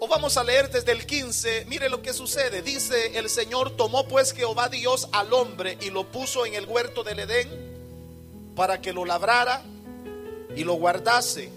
o 0.00 0.08
vamos 0.08 0.36
a 0.36 0.42
leer 0.42 0.68
desde 0.68 0.90
el 0.90 1.06
15, 1.06 1.66
mire 1.66 1.88
lo 1.88 2.02
que 2.02 2.12
sucede. 2.12 2.60
Dice, 2.60 3.16
el 3.16 3.30
Señor 3.30 3.76
tomó 3.76 4.08
pues 4.08 4.32
Jehová 4.32 4.68
Dios 4.68 5.08
al 5.12 5.32
hombre 5.32 5.78
y 5.80 5.90
lo 5.90 6.10
puso 6.10 6.44
en 6.44 6.54
el 6.54 6.66
huerto 6.66 7.04
del 7.04 7.20
Edén 7.20 8.52
para 8.56 8.80
que 8.80 8.92
lo 8.92 9.04
labrara 9.04 9.62
y 10.56 10.64
lo 10.64 10.74
guardase. 10.74 11.52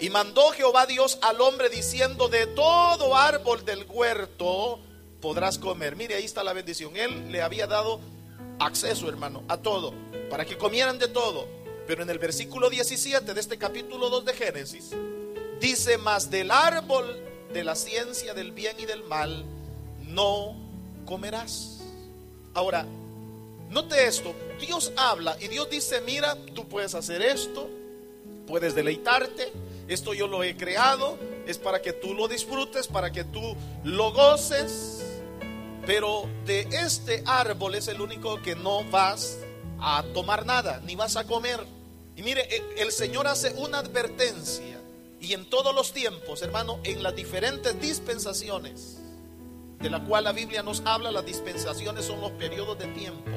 Y 0.00 0.10
mandó 0.10 0.50
Jehová 0.50 0.86
Dios 0.86 1.20
al 1.22 1.40
hombre 1.40 1.68
diciendo, 1.68 2.26
de 2.26 2.48
todo 2.48 3.14
árbol 3.14 3.64
del 3.64 3.86
huerto 3.88 4.80
podrás 5.20 5.56
comer. 5.56 5.94
Mire, 5.94 6.16
ahí 6.16 6.24
está 6.24 6.42
la 6.42 6.52
bendición. 6.52 6.96
Él 6.96 7.30
le 7.30 7.42
había 7.42 7.68
dado 7.68 8.00
acceso, 8.58 9.08
hermano, 9.08 9.44
a 9.46 9.58
todo, 9.58 9.94
para 10.28 10.44
que 10.44 10.58
comieran 10.58 10.98
de 10.98 11.06
todo. 11.06 11.46
Pero 11.86 12.02
en 12.02 12.10
el 12.10 12.18
versículo 12.18 12.68
17 12.68 13.32
de 13.32 13.40
este 13.40 13.58
capítulo 13.58 14.10
2 14.10 14.24
de 14.24 14.32
Génesis, 14.32 14.90
dice, 15.60 15.98
más 15.98 16.30
del 16.30 16.50
árbol 16.50 17.22
de 17.52 17.64
la 17.64 17.76
ciencia 17.76 18.34
del 18.34 18.52
bien 18.52 18.76
y 18.78 18.86
del 18.86 19.04
mal, 19.04 19.44
no 20.08 20.56
comerás. 21.04 21.80
Ahora, 22.54 22.86
note 23.70 24.06
esto, 24.06 24.34
Dios 24.60 24.92
habla 24.96 25.36
y 25.40 25.48
Dios 25.48 25.70
dice, 25.70 26.00
mira, 26.00 26.36
tú 26.54 26.66
puedes 26.68 26.94
hacer 26.94 27.22
esto, 27.22 27.68
puedes 28.46 28.74
deleitarte, 28.74 29.52
esto 29.88 30.12
yo 30.14 30.26
lo 30.26 30.42
he 30.42 30.56
creado, 30.56 31.18
es 31.46 31.58
para 31.58 31.80
que 31.80 31.92
tú 31.92 32.14
lo 32.14 32.26
disfrutes, 32.26 32.88
para 32.88 33.12
que 33.12 33.24
tú 33.24 33.56
lo 33.84 34.12
goces. 34.12 35.02
Pero 35.86 36.28
de 36.44 36.62
este 36.62 37.22
árbol 37.26 37.76
es 37.76 37.86
el 37.86 38.00
único 38.00 38.42
que 38.42 38.56
no 38.56 38.82
vas 38.90 39.38
a 39.80 40.02
tomar 40.14 40.44
nada, 40.44 40.80
ni 40.84 40.96
vas 40.96 41.16
a 41.16 41.24
comer. 41.24 41.75
Y 42.16 42.22
mire, 42.22 42.42
e, 42.54 42.82
el 42.82 42.90
Señor 42.90 43.26
hace 43.26 43.52
una 43.54 43.78
advertencia. 43.78 44.80
Y 45.20 45.32
en 45.32 45.48
todos 45.48 45.74
los 45.74 45.92
tiempos, 45.92 46.42
hermano, 46.42 46.80
en 46.84 47.02
las 47.02 47.14
diferentes 47.14 47.80
dispensaciones, 47.80 48.98
de 49.80 49.90
la 49.90 50.02
cual 50.04 50.24
la 50.24 50.32
Biblia 50.32 50.62
nos 50.62 50.82
habla, 50.84 51.10
las 51.12 51.24
dispensaciones 51.24 52.04
son 52.04 52.20
los 52.20 52.32
periodos 52.32 52.78
de 52.78 52.86
tiempo 52.88 53.30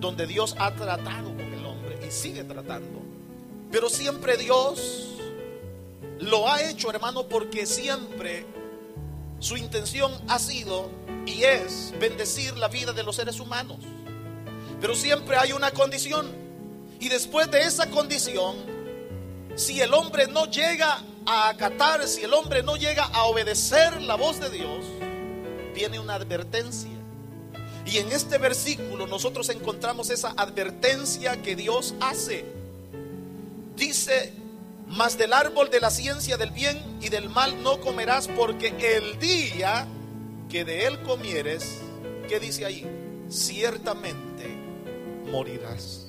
donde 0.00 0.26
Dios 0.26 0.54
ha 0.58 0.74
tratado 0.74 1.30
con 1.30 1.40
el 1.40 1.64
hombre 1.64 1.98
y 2.06 2.10
sigue 2.10 2.44
tratando. 2.44 3.00
Pero 3.70 3.88
siempre 3.88 4.36
Dios 4.36 5.14
lo 6.20 6.48
ha 6.48 6.62
hecho, 6.62 6.90
hermano, 6.90 7.26
porque 7.26 7.66
siempre 7.66 8.46
su 9.38 9.56
intención 9.56 10.12
ha 10.28 10.38
sido 10.38 10.90
y 11.26 11.44
es 11.44 11.94
bendecir 11.98 12.56
la 12.56 12.68
vida 12.68 12.92
de 12.92 13.02
los 13.02 13.16
seres 13.16 13.40
humanos. 13.40 13.78
Pero 14.80 14.94
siempre 14.94 15.36
hay 15.36 15.52
una 15.52 15.70
condición. 15.70 16.43
Y 17.00 17.08
después 17.08 17.50
de 17.50 17.62
esa 17.62 17.90
condición, 17.90 18.56
si 19.56 19.80
el 19.80 19.94
hombre 19.94 20.26
no 20.26 20.46
llega 20.46 21.02
a 21.26 21.48
acatar, 21.48 22.06
si 22.06 22.22
el 22.22 22.32
hombre 22.34 22.62
no 22.62 22.76
llega 22.76 23.04
a 23.04 23.24
obedecer 23.24 24.00
la 24.02 24.14
voz 24.14 24.40
de 24.40 24.50
Dios, 24.50 24.84
viene 25.74 25.98
una 25.98 26.14
advertencia. 26.14 26.90
Y 27.86 27.98
en 27.98 28.12
este 28.12 28.38
versículo 28.38 29.06
nosotros 29.06 29.48
encontramos 29.50 30.10
esa 30.10 30.30
advertencia 30.36 31.42
que 31.42 31.54
Dios 31.56 31.94
hace. 32.00 32.44
Dice 33.76 34.32
mas 34.86 35.16
del 35.18 35.32
árbol 35.32 35.70
de 35.70 35.80
la 35.80 35.90
ciencia 35.90 36.36
del 36.36 36.50
bien 36.50 36.80
y 37.00 37.08
del 37.08 37.28
mal 37.28 37.62
no 37.62 37.80
comerás, 37.80 38.28
porque 38.28 38.68
el 38.96 39.18
día 39.18 39.86
que 40.48 40.64
de 40.64 40.86
él 40.86 41.02
comieres, 41.02 41.78
¿qué 42.28 42.38
dice 42.38 42.64
ahí? 42.64 42.86
Ciertamente 43.28 44.46
morirás. 45.30 46.06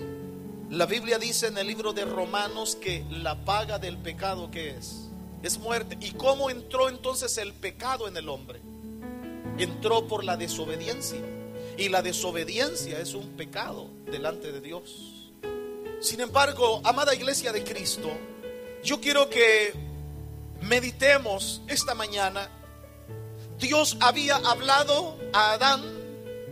La 0.69 0.85
Biblia 0.85 1.19
dice 1.19 1.47
en 1.47 1.57
el 1.57 1.67
libro 1.67 1.93
de 1.93 2.05
Romanos 2.05 2.75
que 2.75 3.05
la 3.09 3.45
paga 3.45 3.77
del 3.77 3.97
pecado 3.97 4.49
que 4.49 4.71
es 4.71 5.05
es 5.43 5.59
muerte. 5.59 5.97
¿Y 6.01 6.11
cómo 6.11 6.49
entró 6.49 6.89
entonces 6.89 7.37
el 7.37 7.53
pecado 7.53 8.07
en 8.07 8.17
el 8.17 8.29
hombre? 8.29 8.61
Entró 9.59 10.07
por 10.07 10.23
la 10.23 10.37
desobediencia. 10.37 11.19
Y 11.77 11.89
la 11.89 12.01
desobediencia 12.01 12.99
es 12.99 13.13
un 13.13 13.29
pecado 13.31 13.89
delante 14.09 14.51
de 14.51 14.61
Dios. 14.61 15.31
Sin 15.99 16.19
embargo, 16.19 16.81
amada 16.83 17.13
iglesia 17.13 17.51
de 17.51 17.63
Cristo, 17.63 18.11
yo 18.83 18.99
quiero 18.99 19.29
que 19.29 19.73
meditemos 20.61 21.61
esta 21.67 21.93
mañana. 21.93 22.49
Dios 23.59 23.97
había 23.99 24.37
hablado 24.37 25.17
a 25.33 25.53
Adán, 25.53 25.83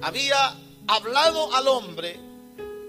había 0.01 0.55
hablado 0.87 1.53
al 1.55 1.67
hombre, 1.67 2.19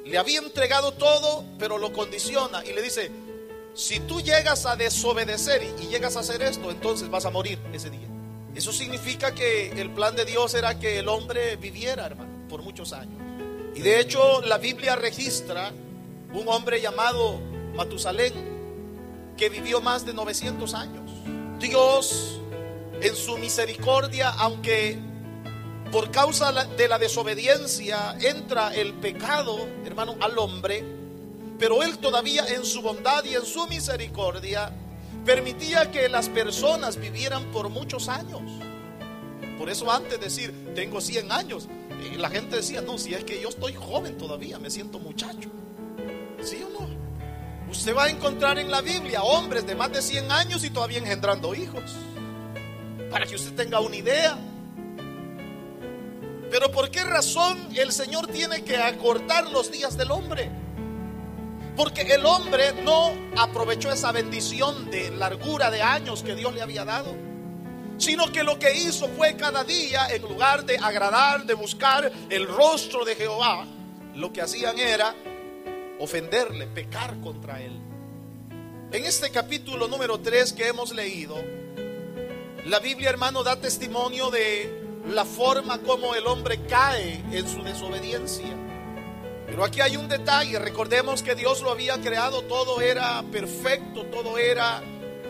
le 0.04 0.18
había 0.18 0.38
entregado 0.38 0.92
todo, 0.92 1.44
pero 1.58 1.78
lo 1.78 1.92
condiciona 1.92 2.64
y 2.64 2.72
le 2.72 2.82
dice, 2.82 3.10
si 3.74 4.00
tú 4.00 4.20
llegas 4.20 4.66
a 4.66 4.76
desobedecer 4.76 5.62
y, 5.80 5.86
llegas 5.88 6.16
a 6.16 6.20
hacer 6.20 6.42
esto, 6.42 6.70
entonces 6.70 7.10
vas 7.10 7.24
a 7.24 7.30
morir 7.30 7.58
ese 7.72 7.90
día. 7.90 8.08
Eso 8.54 8.72
significa 8.72 9.34
que 9.34 9.70
el 9.72 9.90
plan 9.90 10.14
de 10.14 10.24
Dios 10.24 10.54
era 10.54 10.78
que 10.78 10.98
el 11.00 11.08
hombre 11.08 11.56
viviera, 11.56 12.06
hermano, 12.06 12.48
por 12.48 12.62
muchos 12.62 12.92
años. 12.92 13.20
Y 13.74 13.80
de 13.80 13.98
hecho 13.98 14.42
la 14.42 14.58
Biblia 14.58 14.94
registra 14.94 15.72
un 16.32 16.48
hombre 16.48 16.80
llamado 16.80 17.40
Matusalén, 17.74 18.32
que 19.36 19.48
vivió 19.48 19.80
más 19.80 20.06
de 20.06 20.14
900 20.14 20.74
años. 20.74 21.10
Dios, 21.58 22.40
en 23.00 23.16
su 23.16 23.36
misericordia, 23.38 24.30
aunque 24.30 24.98
por 25.94 26.10
causa 26.10 26.50
de 26.50 26.88
la 26.88 26.98
desobediencia 26.98 28.16
entra 28.20 28.74
el 28.74 28.94
pecado, 28.94 29.56
hermano, 29.84 30.16
al 30.20 30.36
hombre, 30.40 30.84
pero 31.56 31.84
Él 31.84 31.98
todavía 31.98 32.44
en 32.48 32.64
su 32.64 32.82
bondad 32.82 33.22
y 33.22 33.36
en 33.36 33.46
su 33.46 33.68
misericordia 33.68 34.72
permitía 35.24 35.92
que 35.92 36.08
las 36.08 36.28
personas 36.28 36.96
vivieran 36.96 37.44
por 37.52 37.68
muchos 37.68 38.08
años. 38.08 38.42
Por 39.56 39.70
eso 39.70 39.88
antes 39.88 40.18
de 40.18 40.24
decir, 40.24 40.72
tengo 40.74 41.00
100 41.00 41.30
años, 41.30 41.68
eh, 42.02 42.16
la 42.18 42.28
gente 42.28 42.56
decía, 42.56 42.80
no, 42.80 42.98
si 42.98 43.14
es 43.14 43.22
que 43.22 43.40
yo 43.40 43.48
estoy 43.48 43.74
joven 43.74 44.18
todavía, 44.18 44.58
me 44.58 44.70
siento 44.70 44.98
muchacho. 44.98 45.48
¿Sí 46.42 46.60
o 46.66 46.70
no? 46.70 47.70
Usted 47.70 47.94
va 47.94 48.06
a 48.06 48.10
encontrar 48.10 48.58
en 48.58 48.68
la 48.68 48.80
Biblia 48.80 49.22
hombres 49.22 49.64
de 49.64 49.76
más 49.76 49.92
de 49.92 50.02
100 50.02 50.32
años 50.32 50.64
y 50.64 50.70
todavía 50.70 50.98
engendrando 50.98 51.54
hijos. 51.54 51.92
Para 53.12 53.26
que 53.26 53.36
usted 53.36 53.54
tenga 53.54 53.78
una 53.78 53.94
idea. 53.94 54.36
Pero 56.54 56.70
¿por 56.70 56.88
qué 56.88 57.02
razón 57.02 57.68
el 57.74 57.90
Señor 57.90 58.28
tiene 58.28 58.62
que 58.62 58.76
acortar 58.76 59.50
los 59.50 59.72
días 59.72 59.96
del 59.96 60.12
hombre? 60.12 60.52
Porque 61.76 62.02
el 62.02 62.24
hombre 62.24 62.72
no 62.84 63.12
aprovechó 63.36 63.90
esa 63.90 64.12
bendición 64.12 64.88
de 64.88 65.10
largura 65.10 65.72
de 65.72 65.82
años 65.82 66.22
que 66.22 66.36
Dios 66.36 66.54
le 66.54 66.62
había 66.62 66.84
dado. 66.84 67.12
Sino 67.98 68.30
que 68.30 68.44
lo 68.44 68.56
que 68.60 68.72
hizo 68.72 69.08
fue 69.08 69.34
cada 69.34 69.64
día, 69.64 70.06
en 70.14 70.22
lugar 70.22 70.64
de 70.64 70.76
agradar, 70.76 71.44
de 71.44 71.54
buscar 71.54 72.12
el 72.30 72.46
rostro 72.46 73.04
de 73.04 73.16
Jehová, 73.16 73.66
lo 74.14 74.32
que 74.32 74.40
hacían 74.40 74.78
era 74.78 75.12
ofenderle, 75.98 76.68
pecar 76.68 77.20
contra 77.20 77.60
él. 77.60 77.76
En 78.92 79.04
este 79.04 79.30
capítulo 79.30 79.88
número 79.88 80.20
3 80.20 80.52
que 80.52 80.68
hemos 80.68 80.94
leído, 80.94 81.34
la 82.64 82.78
Biblia, 82.78 83.10
hermano, 83.10 83.42
da 83.42 83.56
testimonio 83.56 84.30
de 84.30 84.83
la 85.08 85.24
forma 85.24 85.78
como 85.78 86.14
el 86.14 86.26
hombre 86.26 86.60
cae 86.66 87.22
en 87.32 87.48
su 87.48 87.62
desobediencia. 87.62 88.56
Pero 89.46 89.64
aquí 89.64 89.80
hay 89.80 89.96
un 89.96 90.08
detalle, 90.08 90.58
recordemos 90.58 91.22
que 91.22 91.34
Dios 91.34 91.60
lo 91.60 91.70
había 91.70 92.00
creado, 92.00 92.42
todo 92.42 92.80
era 92.80 93.22
perfecto, 93.30 94.04
todo 94.06 94.38
era 94.38 94.82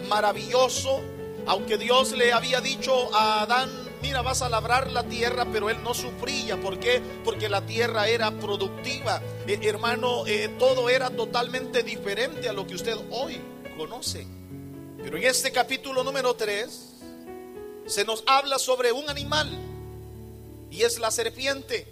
maravilloso, 0.09 1.00
aunque 1.47 1.76
Dios 1.76 2.12
le 2.12 2.33
había 2.33 2.61
dicho 2.61 3.14
a 3.14 3.43
Adán, 3.43 3.71
mira, 4.00 4.23
vas 4.23 4.43
a 4.43 4.49
labrar 4.49 4.90
la 4.90 5.04
tierra, 5.04 5.47
pero 5.52 5.69
él 5.69 5.83
no 5.83 5.93
sufría. 5.93 6.59
¿Por 6.59 6.78
qué? 6.78 7.02
Porque 7.25 7.49
la 7.49 7.66
tierra 7.66 8.09
era 8.09 8.31
productiva. 8.31 9.21
Eh, 9.47 9.59
hermano, 9.62 10.26
eh, 10.26 10.54
todo 10.59 10.88
era 10.88 11.11
totalmente 11.11 11.83
diferente 11.83 12.49
a 12.49 12.52
lo 12.52 12.66
que 12.66 12.76
usted 12.76 12.97
hoy 13.11 13.40
conoce. 13.76 14.26
Pero 15.02 15.19
en 15.19 15.25
este 15.25 15.52
capítulo 15.52 16.02
número 16.02 16.35
3 16.35 16.93
se 17.87 18.04
nos 18.04 18.25
habla 18.26 18.59
sobre 18.59 18.93
un 18.93 19.11
animal 19.11 19.50
y 20.75 20.83
es 20.83 20.99
la 20.99 21.11
serpiente. 21.11 21.87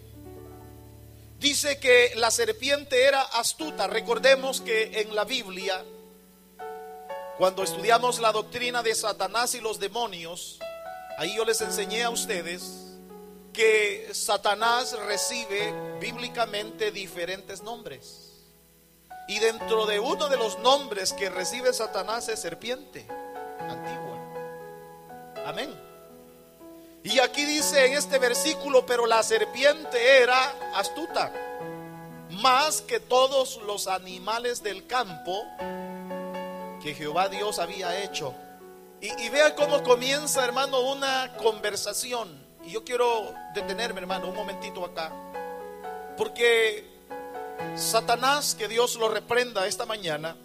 Dice 1.38 1.78
que 1.78 2.12
la 2.16 2.30
serpiente 2.30 3.04
era 3.04 3.22
astuta. 3.22 3.86
Recordemos 3.86 4.60
que 4.60 5.00
en 5.00 5.14
la 5.14 5.24
Biblia, 5.24 5.84
cuando 7.38 7.62
estudiamos 7.62 8.20
la 8.20 8.32
doctrina 8.32 8.82
de 8.82 8.94
Satanás 8.94 9.54
y 9.54 9.60
los 9.60 9.80
demonios, 9.80 10.60
Ahí 11.18 11.36
yo 11.36 11.44
les 11.44 11.60
enseñé 11.60 12.02
a 12.02 12.10
ustedes 12.10 12.96
que 13.52 14.08
Satanás 14.12 14.96
recibe 15.06 15.98
bíblicamente 16.00 16.90
diferentes 16.90 17.62
nombres. 17.62 18.30
Y 19.28 19.38
dentro 19.38 19.86
de 19.86 20.00
uno 20.00 20.28
de 20.28 20.36
los 20.36 20.58
nombres 20.60 21.12
que 21.12 21.30
recibe 21.30 21.72
Satanás 21.72 22.28
es 22.28 22.40
serpiente 22.40 23.06
antigua. 23.60 24.18
Amén. 25.46 25.91
Y 27.04 27.18
aquí 27.18 27.44
dice 27.44 27.86
en 27.86 27.94
este 27.94 28.18
versículo, 28.18 28.86
pero 28.86 29.06
la 29.06 29.22
serpiente 29.22 30.22
era 30.22 30.54
astuta, 30.76 31.32
más 32.30 32.80
que 32.80 33.00
todos 33.00 33.60
los 33.66 33.88
animales 33.88 34.62
del 34.62 34.86
campo 34.86 35.44
que 36.82 36.94
Jehová 36.94 37.28
Dios 37.28 37.58
había 37.58 38.02
hecho. 38.02 38.34
Y, 39.00 39.28
vea 39.30 39.56
cómo 39.56 39.82
comienza, 39.82 40.44
hermano, 40.44 40.78
una 40.80 41.36
conversación. 41.36 42.40
Y 42.64 42.70
yo 42.70 42.84
quiero 42.84 43.34
detenerme, 43.52 44.00
hermano, 44.00 44.28
un 44.28 44.36
momentito 44.36 44.84
acá. 44.84 45.12
Porque 46.16 46.88
Satanás, 47.74 48.54
que 48.54 48.68
Dios 48.68 48.94
lo 48.94 49.08
reprenda 49.08 49.66
esta 49.66 49.86
mañana, 49.86 50.36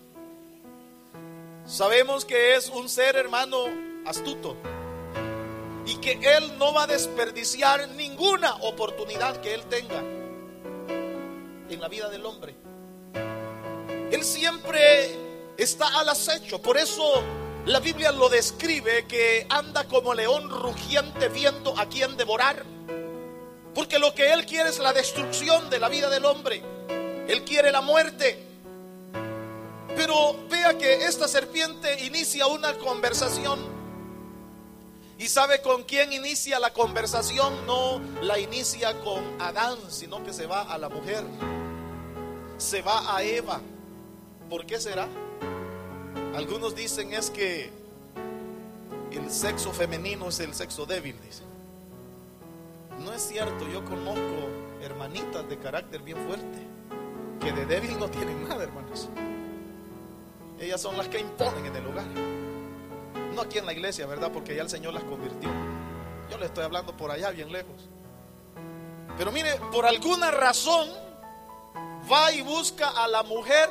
sabemos 1.67 2.25
que 2.25 2.55
es 2.55 2.69
un 2.69 2.89
ser, 2.89 3.15
hermano, 3.15 3.65
astuto. 4.07 4.57
Y 5.87 5.95
que 5.95 6.19
Él 6.21 6.57
no 6.59 6.73
va 6.73 6.83
a 6.83 6.87
desperdiciar 6.87 7.87
ninguna 7.89 8.55
oportunidad 8.57 9.41
que 9.41 9.55
Él 9.55 9.63
tenga 9.65 9.99
en 11.69 11.81
la 11.81 11.87
vida 11.87 12.09
del 12.09 12.25
hombre. 12.25 12.55
Él 14.11 14.23
siempre 14.23 15.15
está 15.57 15.87
al 15.99 16.09
acecho. 16.09 16.61
Por 16.61 16.77
eso 16.77 17.23
la 17.65 17.79
Biblia 17.79 18.11
lo 18.11 18.29
describe 18.29 19.05
que 19.07 19.45
anda 19.49 19.85
como 19.85 20.13
león 20.13 20.49
rugiente 20.49 21.29
viendo 21.29 21.77
a 21.77 21.87
quien 21.87 22.15
devorar. 22.15 22.63
Porque 23.73 23.99
lo 23.99 24.13
que 24.13 24.31
Él 24.33 24.45
quiere 24.45 24.69
es 24.69 24.79
la 24.79 24.93
destrucción 24.93 25.69
de 25.69 25.79
la 25.79 25.89
vida 25.89 26.09
del 26.09 26.25
hombre. 26.25 26.63
Él 27.27 27.43
quiere 27.43 27.71
la 27.71 27.81
muerte. 27.81 28.43
Pero 29.95 30.47
vea 30.49 30.77
que 30.77 31.05
esta 31.05 31.27
serpiente 31.27 32.05
inicia 32.05 32.47
una 32.47 32.73
conversación. 32.77 33.76
¿Y 35.19 35.27
sabe 35.29 35.61
con 35.61 35.83
quién 35.83 36.13
inicia 36.13 36.59
la 36.59 36.73
conversación? 36.73 37.65
No 37.65 37.99
la 38.21 38.37
inicia 38.37 38.99
con 39.01 39.23
Adán, 39.41 39.77
sino 39.89 40.23
que 40.23 40.31
se 40.31 40.45
va 40.45 40.61
a 40.61 40.77
la 40.77 40.89
mujer. 40.89 41.23
Se 42.57 42.81
va 42.81 43.15
a 43.15 43.23
Eva. 43.23 43.61
¿Por 44.49 44.65
qué 44.65 44.79
será? 44.79 45.07
Algunos 46.35 46.75
dicen 46.75 47.13
es 47.13 47.31
que 47.31 47.71
el 49.11 49.31
sexo 49.31 49.73
femenino 49.73 50.29
es 50.29 50.39
el 50.39 50.53
sexo 50.53 50.85
débil, 50.85 51.19
dicen. 51.21 51.47
No 53.03 53.11
es 53.11 53.23
cierto, 53.23 53.67
yo 53.67 53.83
conozco 53.83 54.47
hermanitas 54.81 55.49
de 55.49 55.57
carácter 55.57 56.01
bien 56.03 56.17
fuerte 56.27 56.67
que 57.39 57.51
de 57.51 57.65
débil 57.65 57.97
no 57.99 58.09
tienen 58.09 58.47
nada, 58.47 58.63
hermanos. 58.63 59.09
Ellas 60.59 60.81
son 60.81 60.97
las 60.97 61.07
que 61.07 61.19
imponen 61.19 61.65
en 61.65 61.75
el 61.75 61.85
hogar. 61.87 62.05
No 63.37 63.43
aquí 63.43 63.59
en 63.59 63.67
la 63.67 63.73
iglesia, 63.73 64.07
¿verdad? 64.07 64.31
Porque 64.33 64.55
ya 64.55 64.63
el 64.63 64.69
Señor 64.69 64.95
las 64.95 65.03
convirtió. 65.03 65.47
Yo 66.31 66.39
le 66.39 66.47
estoy 66.47 66.63
hablando 66.63 66.97
por 66.97 67.11
allá, 67.11 67.29
bien 67.29 67.51
lejos. 67.51 67.87
Pero 69.15 69.31
mire, 69.31 69.59
por 69.71 69.85
alguna 69.85 70.31
razón 70.31 70.89
va 72.11 72.31
y 72.31 72.41
busca 72.41 72.89
a 72.89 73.07
la 73.07 73.21
mujer 73.21 73.69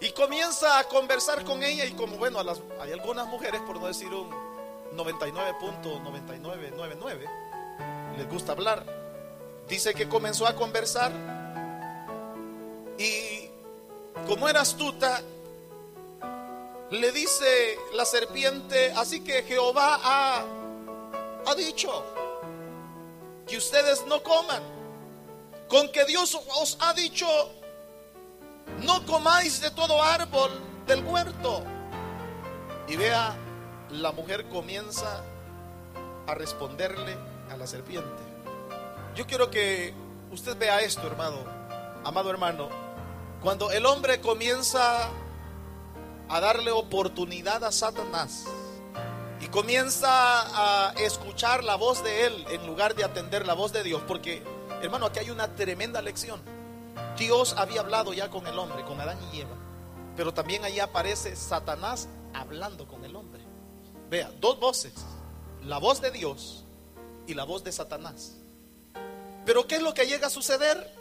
y 0.00 0.12
comienza 0.12 0.78
a 0.78 0.84
conversar 0.84 1.44
con 1.44 1.64
ella 1.64 1.84
y 1.84 1.94
como 1.94 2.16
bueno, 2.16 2.38
hay 2.80 2.92
algunas 2.92 3.26
mujeres, 3.26 3.60
por 3.62 3.80
no 3.80 3.88
decir 3.88 4.14
un 4.14 4.30
99.9999, 4.96 7.28
les 8.18 8.28
gusta 8.28 8.52
hablar. 8.52 8.86
Dice 9.68 9.94
que 9.94 10.08
comenzó 10.08 10.46
a 10.46 10.54
conversar 10.54 11.10
y 12.98 13.50
como 14.28 14.48
era 14.48 14.60
astuta, 14.60 15.22
le 16.90 17.12
dice 17.12 17.78
la 17.94 18.04
serpiente, 18.04 18.92
así 18.96 19.20
que 19.20 19.42
Jehová 19.44 20.00
ha, 20.02 20.44
ha 21.46 21.54
dicho 21.54 22.04
que 23.46 23.56
ustedes 23.56 24.04
no 24.06 24.22
coman, 24.22 24.62
con 25.68 25.90
que 25.90 26.04
Dios 26.04 26.34
os 26.60 26.76
ha 26.80 26.92
dicho, 26.94 27.26
no 28.82 29.04
comáis 29.06 29.60
de 29.60 29.70
todo 29.70 30.02
árbol 30.02 30.50
del 30.86 31.04
huerto. 31.04 31.62
Y 32.88 32.96
vea, 32.96 33.36
la 33.90 34.10
mujer 34.10 34.48
comienza 34.48 35.22
a 36.26 36.34
responderle 36.34 37.16
a 37.50 37.56
la 37.56 37.68
serpiente. 37.68 38.22
Yo 39.14 39.26
quiero 39.26 39.48
que 39.48 39.94
usted 40.32 40.56
vea 40.56 40.80
esto, 40.80 41.06
hermano, 41.06 41.38
amado 42.04 42.30
hermano. 42.30 42.68
Cuando 43.40 43.70
el 43.70 43.86
hombre 43.86 44.20
comienza 44.20 45.08
a 46.30 46.38
darle 46.38 46.70
oportunidad 46.70 47.64
a 47.64 47.72
Satanás 47.72 48.44
y 49.40 49.48
comienza 49.48 50.08
a 50.08 50.92
escuchar 50.92 51.64
la 51.64 51.74
voz 51.74 52.04
de 52.04 52.26
él 52.26 52.46
en 52.50 52.66
lugar 52.68 52.94
de 52.94 53.02
atender 53.02 53.46
la 53.46 53.54
voz 53.54 53.72
de 53.72 53.82
Dios, 53.82 54.00
porque 54.06 54.44
hermano, 54.80 55.06
aquí 55.06 55.18
hay 55.18 55.30
una 55.30 55.56
tremenda 55.56 56.00
lección. 56.00 56.40
Dios 57.18 57.54
había 57.58 57.80
hablado 57.80 58.12
ya 58.12 58.30
con 58.30 58.46
el 58.46 58.56
hombre, 58.58 58.84
con 58.84 59.00
Adán 59.00 59.18
y 59.32 59.40
Eva, 59.40 59.56
pero 60.16 60.32
también 60.32 60.64
ahí 60.64 60.78
aparece 60.78 61.34
Satanás 61.34 62.08
hablando 62.32 62.86
con 62.86 63.04
el 63.04 63.16
hombre. 63.16 63.42
Vea, 64.08 64.30
dos 64.40 64.60
voces, 64.60 64.94
la 65.64 65.78
voz 65.78 66.00
de 66.00 66.12
Dios 66.12 66.64
y 67.26 67.34
la 67.34 67.42
voz 67.42 67.64
de 67.64 67.72
Satanás. 67.72 68.36
Pero 69.44 69.66
¿qué 69.66 69.76
es 69.76 69.82
lo 69.82 69.94
que 69.94 70.06
llega 70.06 70.28
a 70.28 70.30
suceder? 70.30 70.94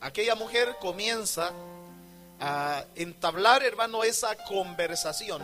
Aquella 0.00 0.34
mujer 0.34 0.76
comienza 0.80 1.52
a 2.40 2.84
entablar, 2.94 3.62
hermano, 3.62 4.04
esa 4.04 4.36
conversación. 4.44 5.42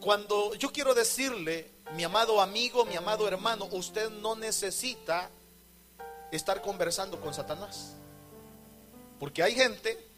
Cuando 0.00 0.54
yo 0.54 0.72
quiero 0.72 0.94
decirle, 0.94 1.70
mi 1.94 2.04
amado 2.04 2.40
amigo, 2.40 2.84
mi 2.84 2.96
amado 2.96 3.28
hermano, 3.28 3.68
usted 3.72 4.10
no 4.10 4.34
necesita 4.34 5.30
estar 6.30 6.62
conversando 6.62 7.20
con 7.20 7.34
Satanás. 7.34 7.94
Porque 9.18 9.42
hay 9.42 9.54
gente 9.54 10.12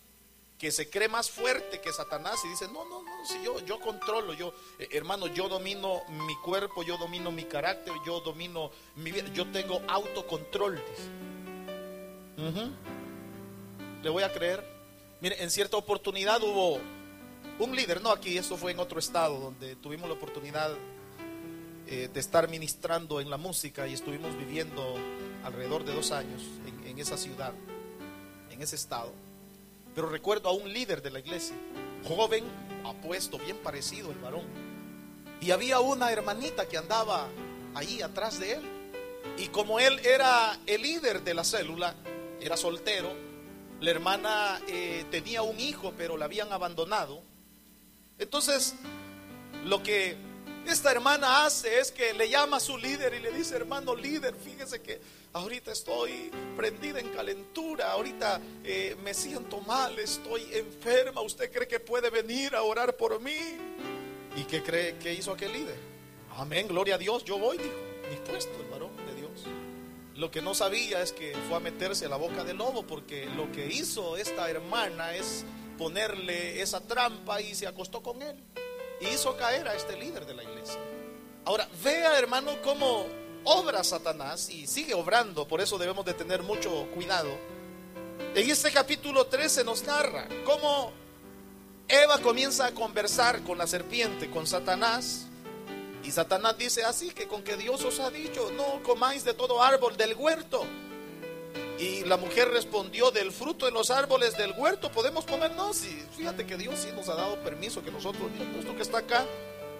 que 0.58 0.70
se 0.70 0.88
cree 0.88 1.08
más 1.08 1.30
fuerte 1.30 1.80
que 1.80 1.92
Satanás 1.92 2.40
y 2.44 2.48
dice, 2.48 2.66
no, 2.68 2.84
no, 2.86 3.02
no, 3.02 3.26
si 3.26 3.42
yo, 3.42 3.58
yo 3.60 3.80
controlo, 3.80 4.32
yo, 4.32 4.54
eh, 4.78 4.88
hermano, 4.92 5.26
yo 5.26 5.48
domino 5.48 6.02
mi 6.08 6.36
cuerpo, 6.36 6.82
yo 6.82 6.96
domino 6.96 7.30
mi 7.30 7.44
carácter, 7.44 7.92
yo 8.06 8.20
domino 8.20 8.70
mi 8.96 9.12
vida, 9.12 9.28
yo 9.34 9.46
tengo 9.50 9.82
autocontrol. 9.88 10.82
Le 14.02 14.08
voy 14.08 14.22
a 14.22 14.32
creer. 14.32 14.73
En 15.24 15.50
cierta 15.50 15.76
oportunidad 15.76 16.42
hubo 16.42 16.78
un 17.58 17.74
líder, 17.74 18.02
no 18.02 18.10
aquí, 18.10 18.36
eso 18.36 18.56
fue 18.56 18.72
en 18.72 18.78
otro 18.78 18.98
estado, 18.98 19.40
donde 19.40 19.76
tuvimos 19.76 20.08
la 20.08 20.14
oportunidad 20.14 20.74
eh, 21.86 22.08
de 22.12 22.20
estar 22.20 22.48
ministrando 22.48 23.20
en 23.20 23.30
la 23.30 23.36
música 23.36 23.86
y 23.86 23.94
estuvimos 23.94 24.36
viviendo 24.36 24.96
alrededor 25.42 25.84
de 25.84 25.94
dos 25.94 26.12
años 26.12 26.42
en 26.86 26.98
esa 26.98 27.16
ciudad 27.16 27.54
en 28.54 28.62
ese 28.62 28.76
estado. 28.76 29.12
Pero 29.94 30.08
recuerdo 30.08 30.48
a 30.48 30.52
un 30.52 30.72
líder 30.72 31.02
de 31.02 31.10
la 31.10 31.18
iglesia, 31.18 31.56
joven, 32.04 32.44
apuesto, 32.84 33.38
bien 33.38 33.58
parecido 33.58 34.10
el 34.10 34.18
varón. 34.18 34.44
Y 35.40 35.50
había 35.50 35.80
una 35.80 36.10
hermanita 36.10 36.66
que 36.66 36.78
andaba 36.78 37.28
ahí 37.74 38.00
atrás 38.00 38.40
de 38.40 38.54
él. 38.54 38.62
Y 39.36 39.48
como 39.48 39.78
él 39.78 40.00
era 40.04 40.58
el 40.66 40.82
líder 40.82 41.22
de 41.22 41.34
la 41.34 41.44
célula, 41.44 41.94
era 42.40 42.56
soltero, 42.56 43.12
la 43.80 43.90
hermana 43.90 44.60
eh, 44.68 45.04
tenía 45.10 45.42
un 45.42 45.58
hijo, 45.60 45.92
pero 45.96 46.16
la 46.16 46.24
habían 46.24 46.52
abandonado. 46.52 47.22
Entonces, 48.18 48.74
lo 49.64 49.82
que 49.82 50.16
esta 50.66 50.90
hermana 50.90 51.44
hace 51.44 51.78
es 51.78 51.92
que 51.92 52.14
le 52.14 52.28
llama 52.28 52.56
a 52.56 52.60
su 52.60 52.78
líder 52.78 53.14
y 53.14 53.20
le 53.20 53.32
dice, 53.32 53.56
hermano 53.56 53.94
líder, 53.94 54.34
fíjese 54.34 54.80
que 54.80 55.00
ahorita 55.34 55.72
estoy 55.72 56.30
prendida 56.56 57.00
en 57.00 57.08
calentura, 57.10 57.92
ahorita 57.92 58.40
eh, 58.62 58.96
me 59.02 59.12
siento 59.12 59.60
mal, 59.60 59.98
estoy 59.98 60.42
enferma, 60.52 61.20
¿usted 61.20 61.52
cree 61.52 61.68
que 61.68 61.80
puede 61.80 62.08
venir 62.08 62.54
a 62.54 62.62
orar 62.62 62.96
por 62.96 63.20
mí? 63.20 63.36
¿Y 64.36 64.44
qué 64.44 64.62
cree 64.62 64.96
que 64.96 65.12
hizo 65.12 65.32
aquel 65.32 65.52
líder? 65.52 65.76
Amén, 66.36 66.66
gloria 66.66 66.94
a 66.94 66.98
Dios, 66.98 67.24
yo 67.24 67.38
voy, 67.38 67.58
dijo, 67.58 67.74
dispuesto 68.10 68.58
el 68.60 68.68
varón. 68.70 69.03
Lo 70.16 70.30
que 70.30 70.42
no 70.42 70.54
sabía 70.54 71.02
es 71.02 71.12
que 71.12 71.36
fue 71.48 71.56
a 71.56 71.60
meterse 71.60 72.06
a 72.06 72.08
la 72.08 72.16
boca 72.16 72.44
del 72.44 72.58
lobo, 72.58 72.86
porque 72.86 73.26
lo 73.26 73.50
que 73.50 73.66
hizo 73.66 74.16
esta 74.16 74.48
hermana 74.48 75.14
es 75.14 75.44
ponerle 75.76 76.60
esa 76.62 76.80
trampa 76.80 77.40
y 77.40 77.54
se 77.54 77.66
acostó 77.66 78.02
con 78.02 78.22
él. 78.22 78.36
Y 79.00 79.08
hizo 79.08 79.36
caer 79.36 79.66
a 79.66 79.74
este 79.74 79.96
líder 79.96 80.24
de 80.24 80.34
la 80.34 80.44
iglesia. 80.44 80.78
Ahora, 81.44 81.68
vea 81.82 82.16
hermano 82.16 82.52
cómo 82.62 83.06
obra 83.44 83.82
Satanás 83.82 84.48
y 84.50 84.66
sigue 84.66 84.94
obrando, 84.94 85.46
por 85.46 85.60
eso 85.60 85.78
debemos 85.78 86.04
de 86.04 86.14
tener 86.14 86.42
mucho 86.42 86.86
cuidado. 86.94 87.30
En 88.34 88.50
este 88.50 88.70
capítulo 88.70 89.26
13 89.26 89.64
nos 89.64 89.84
narra 89.84 90.28
cómo 90.44 90.92
Eva 91.88 92.18
comienza 92.18 92.66
a 92.66 92.70
conversar 92.72 93.42
con 93.42 93.58
la 93.58 93.66
serpiente, 93.66 94.30
con 94.30 94.46
Satanás, 94.46 95.26
Y 96.04 96.10
Satanás 96.10 96.58
dice 96.58 96.84
así 96.84 97.10
que 97.10 97.26
con 97.26 97.42
que 97.42 97.56
Dios 97.56 97.82
os 97.82 97.98
ha 97.98 98.10
dicho, 98.10 98.50
no 98.52 98.82
comáis 98.82 99.24
de 99.24 99.32
todo 99.32 99.62
árbol 99.62 99.96
del 99.96 100.14
huerto. 100.14 100.64
Y 101.78 102.04
la 102.04 102.16
mujer 102.16 102.50
respondió, 102.50 103.10
del 103.10 103.32
fruto 103.32 103.66
de 103.66 103.72
los 103.72 103.90
árboles 103.90 104.36
del 104.36 104.52
huerto 104.52 104.92
podemos 104.92 105.24
comernos. 105.24 105.84
Y 105.84 106.06
fíjate 106.16 106.46
que 106.46 106.56
Dios 106.56 106.78
sí 106.78 106.90
nos 106.94 107.08
ha 107.08 107.14
dado 107.14 107.36
permiso 107.42 107.82
que 107.82 107.90
nosotros, 107.90 108.30
que 108.76 108.82
está 108.82 108.98
acá, 108.98 109.24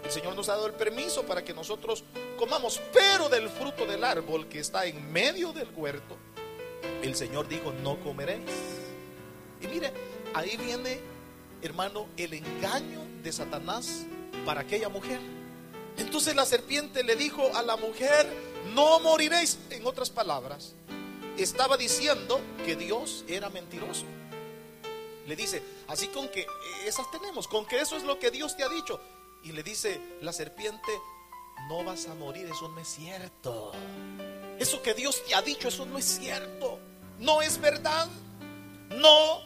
el 0.03 0.11
Señor 0.11 0.35
nos 0.35 0.49
ha 0.49 0.53
dado 0.53 0.67
el 0.67 0.73
permiso 0.73 1.25
para 1.25 1.45
que 1.45 1.55
nosotros 1.55 2.05
comamos, 2.39 2.81
pero 2.93 3.29
del 3.29 3.49
fruto 3.49 3.87
del 3.87 4.03
árbol 4.03 4.49
que 4.49 4.61
está 4.61 4.87
en 4.87 5.13
medio 5.13 5.53
del 5.53 5.69
huerto, 5.75 6.17
el 7.03 7.15
Señor 7.15 7.49
dijo, 7.49 7.73
no 7.83 8.01
comeréis. 8.01 8.51
Y 9.61 9.67
mire, 9.67 9.93
ahí 10.35 10.57
viene, 10.57 11.01
hermano, 11.63 12.07
el 12.17 12.35
engaño 12.35 13.01
de 13.23 13.33
Satanás 13.33 14.07
para 14.45 14.63
aquella 14.63 14.89
mujer. 14.89 15.21
Entonces 15.97 16.35
la 16.35 16.45
serpiente 16.45 17.05
le 17.05 17.17
dijo 17.17 17.55
a 17.55 17.63
la 17.63 17.77
mujer, 17.77 18.27
no 18.75 19.01
moriréis. 19.01 19.59
En 19.71 19.87
otras 19.87 20.11
palabras, 20.11 20.75
estaba 21.39 21.77
diciendo 21.77 22.41
que 22.65 22.77
Dios 22.77 23.25
era 23.29 23.51
mentiroso. 23.51 24.05
Le 25.27 25.37
dice, 25.37 25.63
así 25.89 26.09
con 26.09 26.29
que 26.29 26.47
esas 26.85 27.11
tenemos, 27.11 27.49
con 27.49 27.67
que 27.67 27.81
eso 27.81 27.97
es 27.97 28.03
lo 28.03 28.19
que 28.19 28.31
Dios 28.31 28.57
te 28.57 28.63
ha 28.63 28.69
dicho. 28.69 29.01
Y 29.43 29.53
le 29.53 29.63
dice 29.63 30.01
la 30.21 30.33
serpiente, 30.33 30.93
no 31.69 31.85
vas 31.85 32.07
a 32.07 32.15
morir, 32.15 32.47
eso 32.47 32.69
no 32.69 32.81
es 32.81 32.89
cierto. 32.89 33.73
Eso 34.59 34.83
que 34.83 34.95
Dios 34.95 35.25
te 35.25 35.35
ha 35.35 35.43
dicho, 35.43 35.69
eso 35.69 35.87
no 35.87 35.99
es 35.99 36.05
cierto. 36.05 36.79
No 37.19 37.43
es 37.43 37.61
verdad. 37.61 38.09
No 38.91 39.41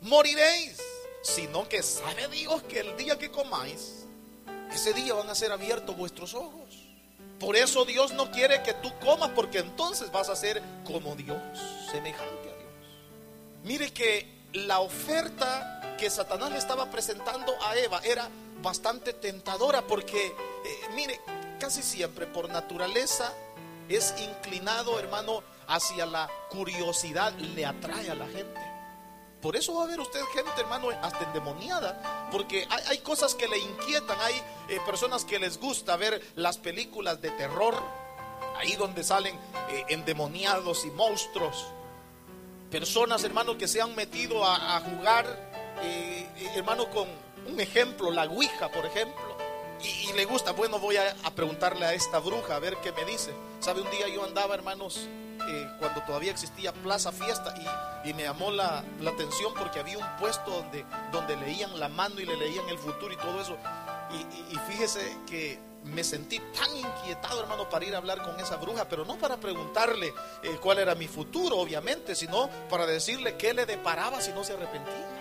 moriréis, 0.00 0.78
sino 1.22 1.68
que 1.68 1.82
sabe 1.82 2.28
Dios 2.28 2.62
que 2.64 2.80
el 2.80 2.96
día 2.96 3.18
que 3.18 3.30
comáis, 3.30 3.99
ese 4.72 4.92
día 4.92 5.14
van 5.14 5.28
a 5.28 5.34
ser 5.34 5.52
abiertos 5.52 5.96
vuestros 5.96 6.34
ojos. 6.34 6.90
Por 7.38 7.56
eso 7.56 7.84
Dios 7.84 8.12
no 8.12 8.30
quiere 8.30 8.62
que 8.62 8.74
tú 8.74 8.92
comas, 9.00 9.30
porque 9.30 9.58
entonces 9.58 10.12
vas 10.12 10.28
a 10.28 10.36
ser 10.36 10.62
como 10.84 11.16
Dios, 11.16 11.38
semejante 11.90 12.50
a 12.50 12.54
Dios. 12.54 12.88
Mire 13.64 13.92
que 13.92 14.40
la 14.52 14.80
oferta 14.80 15.96
que 15.98 16.10
Satanás 16.10 16.50
le 16.50 16.58
estaba 16.58 16.90
presentando 16.90 17.52
a 17.62 17.76
Eva 17.76 18.00
era 18.04 18.28
bastante 18.62 19.14
tentadora, 19.14 19.82
porque, 19.82 20.26
eh, 20.26 20.34
mire, 20.94 21.18
casi 21.58 21.82
siempre 21.82 22.26
por 22.26 22.50
naturaleza 22.50 23.32
es 23.88 24.14
inclinado, 24.18 24.98
hermano, 24.98 25.42
hacia 25.66 26.04
la 26.06 26.28
curiosidad, 26.50 27.32
le 27.32 27.64
atrae 27.64 28.10
a 28.10 28.14
la 28.14 28.26
gente. 28.26 28.69
Por 29.40 29.56
eso 29.56 29.74
va 29.74 29.84
a 29.84 29.86
ver 29.86 30.00
usted 30.00 30.20
gente, 30.34 30.50
hermano, 30.58 30.90
hasta 31.02 31.24
endemoniada, 31.24 32.28
porque 32.30 32.68
hay, 32.88 32.98
cosas 32.98 33.34
que 33.34 33.48
le 33.48 33.58
inquietan, 33.58 34.18
hay 34.20 34.34
eh, 34.68 34.78
personas 34.84 35.24
que 35.24 35.38
les 35.38 35.58
gusta 35.58 35.96
ver 35.96 36.20
las 36.36 36.58
películas 36.58 37.22
de 37.22 37.30
terror, 37.30 37.74
ahí 38.58 38.76
donde 38.76 39.02
salen 39.02 39.34
eh, 39.70 39.84
endemoniados 39.88 40.84
y 40.84 40.90
monstruos, 40.90 41.68
personas, 42.70 43.24
hermano, 43.24 43.56
que 43.56 43.66
se 43.66 43.80
han 43.80 43.94
metido 43.94 44.44
a, 44.44 44.78
jugar, 44.80 45.24
eh, 45.82 46.28
hermano, 46.54 46.90
con 46.90 47.08
un 47.46 47.58
ejemplo, 47.60 48.10
la 48.10 48.24
Ouija, 48.24 48.68
por 48.68 48.84
ejemplo, 48.84 49.36
y, 49.82 50.12
le 50.12 50.26
gusta, 50.26 50.52
bueno, 50.52 50.78
voy 50.78 50.98
a, 50.98 51.16
a 51.24 51.30
preguntarle 51.30 51.86
a 51.86 51.94
esta 51.94 52.18
bruja 52.18 52.56
a 52.56 52.58
ver 52.58 52.76
qué 52.82 52.92
me 52.92 53.06
dice. 53.06 53.32
¿Sabe? 53.60 53.80
Un 53.80 53.90
día 53.90 54.08
yo 54.08 54.22
andaba, 54.22 54.54
hermanos, 54.54 55.08
cuando 55.78 56.02
todavía 56.02 56.30
existía 56.30 56.72
Plaza 56.72 57.12
Fiesta 57.12 57.54
y, 58.04 58.12
me 58.14 58.24
llamó 58.24 58.50
la, 58.50 58.84
atención 59.06 59.52
porque 59.54 59.80
había 59.80 59.98
un 59.98 60.16
puesto 60.18 60.50
donde, 60.50 60.84
donde 61.12 61.36
leían 61.36 61.78
la 61.78 61.88
mano 61.88 62.20
y 62.20 62.26
le 62.26 62.36
leían 62.36 62.68
el 62.68 62.78
futuro 62.78 63.12
y 63.12 63.16
todo 63.16 63.40
eso. 63.40 63.56
Y, 64.50 64.58
fíjese 64.70 65.16
que 65.26 65.58
me 65.84 66.04
sentí 66.04 66.38
tan 66.38 66.76
inquietado, 66.76 67.42
hermano, 67.42 67.68
para 67.68 67.84
ir 67.84 67.94
a 67.94 67.98
hablar 67.98 68.22
con 68.22 68.38
esa 68.40 68.56
bruja, 68.56 68.88
pero 68.88 69.04
no 69.04 69.16
para 69.16 69.36
preguntarle 69.38 70.12
eh, 70.42 70.58
cuál 70.60 70.78
era 70.78 70.94
mi 70.94 71.08
futuro, 71.08 71.56
obviamente, 71.56 72.14
sino 72.14 72.50
para 72.68 72.86
decirle 72.86 73.36
qué 73.36 73.54
le 73.54 73.66
deparaba 73.66 74.20
si 74.20 74.32
no 74.32 74.44
se 74.44 74.54
arrepentía. 74.54 75.20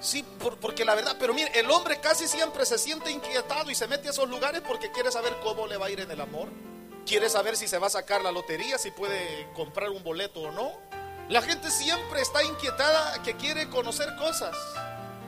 Sí, 0.00 0.24
porque 0.60 0.84
la 0.84 0.94
verdad, 0.94 1.16
pero 1.18 1.34
mire, 1.34 1.50
el 1.58 1.68
hombre 1.70 1.98
casi 2.00 2.28
siempre 2.28 2.64
se 2.66 2.78
siente 2.78 3.10
inquietado 3.10 3.68
y 3.70 3.74
se 3.74 3.88
mete 3.88 4.08
a 4.08 4.10
esos 4.12 4.28
lugares 4.28 4.62
porque 4.66 4.92
quiere 4.92 5.10
saber 5.10 5.36
cómo 5.42 5.66
le 5.66 5.76
va 5.76 5.86
a 5.86 5.90
ir 5.90 6.00
en 6.00 6.10
el 6.10 6.20
amor 6.20 6.48
quiere 7.08 7.30
saber 7.30 7.56
si 7.56 7.66
se 7.66 7.78
va 7.78 7.86
a 7.86 7.90
sacar 7.90 8.22
la 8.22 8.30
lotería, 8.30 8.76
si 8.76 8.90
puede 8.90 9.48
comprar 9.54 9.88
un 9.90 10.04
boleto 10.04 10.42
o 10.42 10.52
no. 10.52 10.72
La 11.28 11.40
gente 11.40 11.70
siempre 11.70 12.20
está 12.20 12.44
inquietada 12.44 13.22
que 13.22 13.34
quiere 13.36 13.68
conocer 13.70 14.14
cosas. 14.16 14.56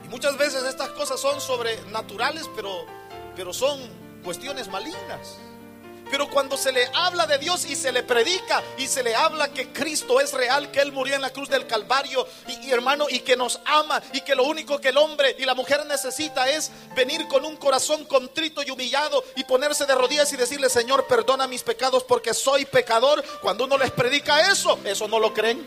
Y 0.05 0.09
muchas 0.09 0.37
veces 0.37 0.63
estas 0.65 0.91
cosas 0.91 1.19
son 1.19 1.41
sobrenaturales, 1.41 2.49
pero, 2.55 2.85
pero 3.35 3.53
son 3.55 3.81
cuestiones 4.23 4.69
malignas. 4.69 5.39
Pero 6.11 6.29
cuando 6.29 6.57
se 6.57 6.73
le 6.73 6.91
habla 6.95 7.27
de 7.27 7.39
Dios 7.39 7.65
y 7.65 7.77
se 7.77 7.93
le 7.93 8.03
predica 8.03 8.63
y 8.77 8.89
se 8.89 9.03
le 9.03 9.15
habla 9.15 9.53
que 9.53 9.73
Cristo 9.73 10.21
es 10.21 10.33
real, 10.33 10.71
que 10.71 10.81
Él 10.81 10.93
murió 10.93 11.15
en 11.15 11.23
la 11.23 11.31
cruz 11.31 11.49
del 11.49 11.67
Calvario 11.67 12.27
y, 12.49 12.71
hermano 12.71 13.07
y 13.09 13.21
que 13.21 13.37
nos 13.37 13.61
ama 13.65 14.03
y 14.13 14.23
que 14.23 14.35
lo 14.35 14.45
único 14.45 14.81
que 14.81 14.89
el 14.89 14.97
hombre 14.97 15.37
y 15.39 15.45
la 15.45 15.55
mujer 15.55 15.87
necesita 15.87 16.49
es 16.51 16.73
venir 16.97 17.29
con 17.29 17.45
un 17.45 17.57
corazón 17.57 18.05
contrito 18.07 18.63
y 18.63 18.71
humillado 18.71 19.23
y 19.37 19.45
ponerse 19.45 19.87
de 19.87 19.95
rodillas 19.95 20.33
y 20.33 20.37
decirle 20.37 20.69
Señor 20.69 21.07
perdona 21.07 21.47
mis 21.47 21.63
pecados 21.63 22.03
porque 22.03 22.35
soy 22.35 22.65
pecador. 22.65 23.23
Cuando 23.41 23.65
uno 23.65 23.79
les 23.79 23.93
predica 23.93 24.51
eso, 24.51 24.79
eso 24.85 25.07
no 25.07 25.21
lo 25.21 25.33
creen. 25.33 25.67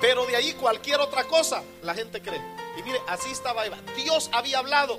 Pero 0.00 0.26
de 0.26 0.34
ahí 0.34 0.54
cualquier 0.54 0.98
otra 0.98 1.24
cosa 1.24 1.62
la 1.82 1.94
gente 1.94 2.20
cree. 2.20 2.40
Y 2.76 2.82
mire, 2.82 3.00
así 3.06 3.30
estaba 3.30 3.66
Eva. 3.66 3.78
Dios 3.96 4.30
había 4.32 4.58
hablado 4.58 4.98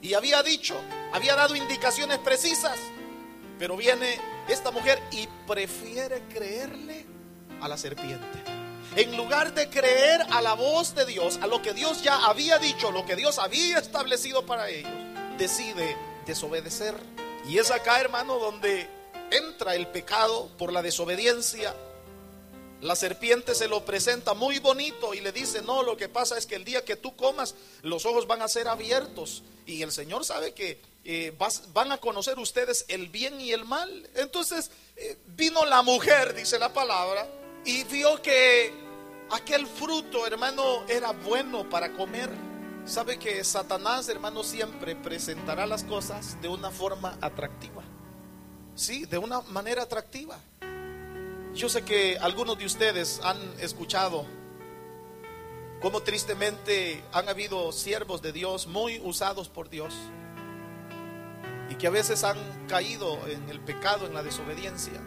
y 0.00 0.14
había 0.14 0.42
dicho, 0.42 0.74
había 1.12 1.34
dado 1.36 1.56
indicaciones 1.56 2.18
precisas, 2.18 2.78
pero 3.58 3.76
viene 3.76 4.18
esta 4.48 4.70
mujer 4.70 5.02
y 5.10 5.28
prefiere 5.46 6.22
creerle 6.32 7.06
a 7.60 7.68
la 7.68 7.76
serpiente. 7.76 8.42
En 8.96 9.16
lugar 9.16 9.54
de 9.54 9.70
creer 9.70 10.20
a 10.30 10.42
la 10.42 10.54
voz 10.54 10.94
de 10.94 11.06
Dios, 11.06 11.38
a 11.40 11.46
lo 11.46 11.62
que 11.62 11.72
Dios 11.72 12.02
ya 12.02 12.26
había 12.26 12.58
dicho, 12.58 12.90
lo 12.90 13.06
que 13.06 13.16
Dios 13.16 13.38
había 13.38 13.78
establecido 13.78 14.44
para 14.44 14.68
ellos, 14.68 14.92
decide 15.38 15.96
desobedecer. 16.26 16.94
Y 17.48 17.58
es 17.58 17.70
acá, 17.70 18.00
hermano, 18.00 18.38
donde 18.38 18.88
entra 19.30 19.74
el 19.74 19.86
pecado 19.86 20.50
por 20.58 20.72
la 20.72 20.82
desobediencia 20.82 21.74
la 22.82 22.96
serpiente 22.96 23.54
se 23.54 23.68
lo 23.68 23.84
presenta 23.84 24.34
muy 24.34 24.58
bonito 24.58 25.14
y 25.14 25.20
le 25.20 25.30
dice, 25.30 25.62
no, 25.62 25.84
lo 25.84 25.96
que 25.96 26.08
pasa 26.08 26.36
es 26.36 26.46
que 26.46 26.56
el 26.56 26.64
día 26.64 26.84
que 26.84 26.96
tú 26.96 27.14
comas, 27.14 27.54
los 27.82 28.04
ojos 28.06 28.26
van 28.26 28.42
a 28.42 28.48
ser 28.48 28.66
abiertos. 28.66 29.44
Y 29.66 29.82
el 29.82 29.92
Señor 29.92 30.24
sabe 30.24 30.52
que 30.52 30.82
eh, 31.04 31.36
van 31.72 31.90
a 31.90 31.98
conocer 31.98 32.38
ustedes 32.38 32.84
el 32.88 33.08
bien 33.08 33.40
y 33.40 33.52
el 33.52 33.64
mal. 33.64 34.08
Entonces 34.14 34.70
eh, 34.96 35.18
vino 35.26 35.64
la 35.64 35.82
mujer, 35.82 36.34
dice 36.34 36.58
la 36.58 36.72
palabra, 36.72 37.26
y 37.64 37.84
vio 37.84 38.20
que 38.22 38.72
aquel 39.30 39.66
fruto, 39.66 40.26
hermano, 40.26 40.84
era 40.88 41.12
bueno 41.12 41.68
para 41.68 41.92
comer. 41.92 42.30
Sabe 42.84 43.18
que 43.18 43.42
Satanás, 43.44 44.08
hermano, 44.08 44.42
siempre 44.42 44.96
presentará 44.96 45.66
las 45.66 45.84
cosas 45.84 46.40
de 46.40 46.48
una 46.48 46.70
forma 46.70 47.16
atractiva. 47.20 47.82
Sí, 48.74 49.04
de 49.04 49.18
una 49.18 49.40
manera 49.42 49.82
atractiva. 49.82 50.38
Yo 51.54 51.68
sé 51.68 51.84
que 51.84 52.18
algunos 52.18 52.58
de 52.58 52.64
ustedes 52.64 53.20
han 53.22 53.38
escuchado 53.60 54.26
cómo 55.80 56.00
tristemente 56.00 57.02
han 57.12 57.28
habido 57.28 57.72
siervos 57.72 58.22
de 58.22 58.32
Dios 58.32 58.66
muy 58.66 58.98
usados 59.00 59.48
por 59.48 59.68
Dios 59.68 59.94
y 61.72 61.74
que 61.76 61.86
a 61.86 61.90
veces 61.90 62.22
han 62.22 62.36
caído 62.68 63.18
en 63.26 63.48
el 63.48 63.58
pecado, 63.58 64.04
en 64.04 64.12
la 64.12 64.22
desobediencia. 64.22 65.00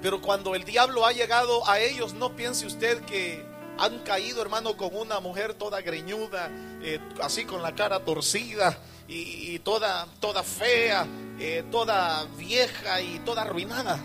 Pero 0.00 0.22
cuando 0.22 0.54
el 0.54 0.64
diablo 0.64 1.04
ha 1.04 1.12
llegado 1.12 1.68
a 1.68 1.78
ellos, 1.78 2.14
no 2.14 2.34
piense 2.34 2.64
usted 2.64 3.02
que 3.02 3.44
han 3.76 3.98
caído, 3.98 4.40
hermano, 4.40 4.78
con 4.78 4.96
una 4.96 5.20
mujer 5.20 5.52
toda 5.52 5.82
greñuda, 5.82 6.48
eh, 6.80 6.98
así 7.22 7.44
con 7.44 7.60
la 7.60 7.74
cara 7.74 8.02
torcida 8.02 8.78
y, 9.08 9.58
toda, 9.58 10.06
toda 10.20 10.42
fea, 10.42 11.06
eh, 11.38 11.64
toda 11.70 12.24
vieja 12.38 13.02
y 13.02 13.18
toda 13.18 13.42
arruinada. 13.42 13.98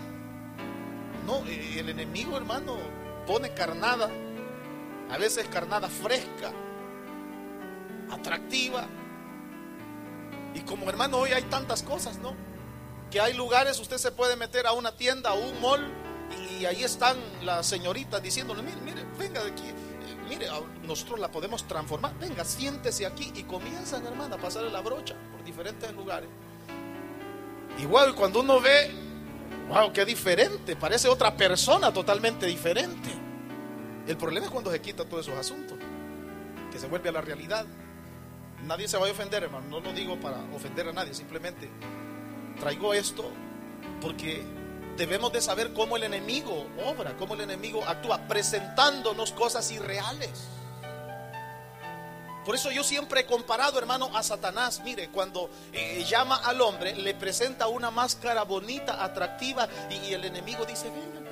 No, 1.26 1.46
eh, 1.46 1.76
el 1.78 1.88
enemigo, 1.88 2.36
hermano, 2.36 2.76
pone 3.26 3.54
carnada, 3.54 4.10
a 5.10 5.16
veces 5.16 5.48
carnada 5.48 5.88
fresca, 5.88 6.52
atractiva. 8.10 8.86
Y 10.56 10.60
como 10.62 10.88
hermano, 10.88 11.18
hoy 11.18 11.32
hay 11.32 11.42
tantas 11.42 11.82
cosas, 11.82 12.18
¿no? 12.18 12.34
Que 13.10 13.20
hay 13.20 13.34
lugares, 13.34 13.78
usted 13.78 13.98
se 13.98 14.10
puede 14.10 14.34
meter 14.34 14.66
a 14.66 14.72
una 14.72 14.96
tienda, 14.96 15.30
a 15.30 15.34
un 15.34 15.60
mall, 15.60 15.86
y 16.58 16.64
ahí 16.64 16.82
están 16.82 17.16
las 17.44 17.66
señoritas 17.66 18.20
diciéndole, 18.20 18.62
mire, 18.62 18.80
mire, 18.80 19.04
venga 19.16 19.44
de 19.44 19.52
aquí, 19.52 19.68
eh, 19.68 20.16
mire, 20.28 20.48
nosotros 20.82 21.20
la 21.20 21.30
podemos 21.30 21.68
transformar, 21.68 22.18
venga, 22.18 22.44
siéntese 22.44 23.06
aquí 23.06 23.32
y 23.36 23.44
comienzan, 23.44 24.04
hermana, 24.06 24.36
a 24.36 24.38
pasarle 24.38 24.70
la 24.70 24.80
brocha 24.80 25.14
por 25.30 25.44
diferentes 25.44 25.92
lugares. 25.92 26.28
Igual 27.78 28.14
cuando 28.14 28.40
uno 28.40 28.60
ve 28.60 29.06
Wow, 29.68 29.92
qué 29.92 30.04
diferente. 30.04 30.76
Parece 30.76 31.08
otra 31.08 31.36
persona 31.36 31.92
totalmente 31.92 32.46
diferente. 32.46 33.10
El 34.06 34.16
problema 34.16 34.46
es 34.46 34.52
cuando 34.52 34.70
se 34.70 34.80
quita 34.80 35.04
todos 35.04 35.26
esos 35.26 35.38
asuntos, 35.38 35.76
que 36.70 36.78
se 36.78 36.86
vuelve 36.86 37.08
a 37.08 37.12
la 37.12 37.20
realidad. 37.20 37.66
Nadie 38.64 38.88
se 38.88 38.96
va 38.96 39.06
a 39.06 39.10
ofender, 39.10 39.44
hermano. 39.44 39.66
No 39.68 39.80
lo 39.80 39.92
digo 39.92 40.18
para 40.18 40.38
ofender 40.54 40.88
a 40.88 40.92
nadie. 40.92 41.14
Simplemente 41.14 41.70
traigo 42.58 42.94
esto 42.94 43.30
porque 44.00 44.44
debemos 44.96 45.32
de 45.32 45.40
saber 45.40 45.72
cómo 45.72 45.96
el 45.96 46.04
enemigo 46.04 46.66
obra, 46.84 47.16
cómo 47.16 47.34
el 47.34 47.42
enemigo 47.42 47.84
actúa, 47.86 48.26
presentándonos 48.26 49.32
cosas 49.32 49.70
irreales. 49.70 50.48
Por 52.46 52.54
eso 52.54 52.70
yo 52.70 52.84
siempre 52.84 53.22
he 53.22 53.26
comparado, 53.26 53.76
hermano, 53.76 54.08
a 54.16 54.22
Satanás. 54.22 54.80
Mire, 54.84 55.08
cuando 55.08 55.50
eh, 55.72 56.04
llama 56.08 56.36
al 56.36 56.60
hombre, 56.60 56.94
le 56.94 57.12
presenta 57.12 57.66
una 57.66 57.90
máscara 57.90 58.44
bonita, 58.44 59.02
atractiva, 59.02 59.68
y, 59.90 60.12
el 60.12 60.24
enemigo 60.24 60.64
dice, 60.64 60.88
vengan 60.88 61.25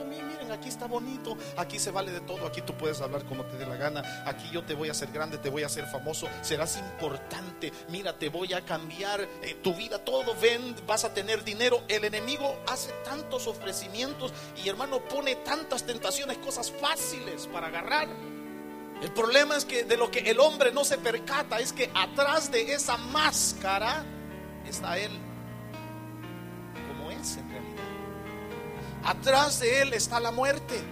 aquí 0.52 0.68
está 0.68 0.86
bonito, 0.86 1.36
aquí 1.56 1.78
se 1.78 1.90
vale 1.90 2.12
de 2.12 2.20
todo, 2.20 2.46
aquí 2.46 2.62
tú 2.62 2.74
puedes 2.74 3.00
hablar 3.00 3.24
como 3.24 3.44
te 3.44 3.56
dé 3.56 3.66
la 3.66 3.76
gana, 3.76 4.02
aquí 4.26 4.48
yo 4.52 4.64
te 4.64 4.74
voy 4.74 4.88
a 4.88 4.92
hacer 4.92 5.10
grande, 5.12 5.38
te 5.38 5.50
voy 5.50 5.62
a 5.62 5.66
hacer 5.66 5.86
famoso, 5.86 6.28
serás 6.42 6.76
importante, 6.78 7.72
mira, 7.88 8.16
te 8.18 8.28
voy 8.28 8.52
a 8.52 8.64
cambiar 8.64 9.20
eh, 9.20 9.58
tu 9.62 9.74
vida, 9.74 9.98
todo, 9.98 10.34
ven, 10.40 10.74
vas 10.86 11.04
a 11.04 11.14
tener 11.14 11.44
dinero. 11.44 11.82
El 11.88 12.04
enemigo 12.04 12.58
hace 12.68 12.92
tantos 13.04 13.46
ofrecimientos 13.46 14.32
y 14.62 14.68
hermano 14.68 15.00
pone 15.04 15.36
tantas 15.36 15.84
tentaciones, 15.84 16.38
cosas 16.38 16.70
fáciles 16.70 17.46
para 17.46 17.68
agarrar. 17.68 18.08
El 19.02 19.12
problema 19.12 19.56
es 19.56 19.64
que 19.64 19.84
de 19.84 19.96
lo 19.96 20.10
que 20.10 20.20
el 20.30 20.40
hombre 20.40 20.72
no 20.72 20.84
se 20.84 20.98
percata 20.98 21.58
es 21.58 21.72
que 21.72 21.90
atrás 21.94 22.50
de 22.50 22.72
esa 22.72 22.96
máscara 22.96 24.04
está 24.66 24.98
él 24.98 25.33
Atrás 29.04 29.60
de 29.60 29.82
él 29.82 29.92
está 29.92 30.18
la 30.20 30.30
muerte. 30.30 30.82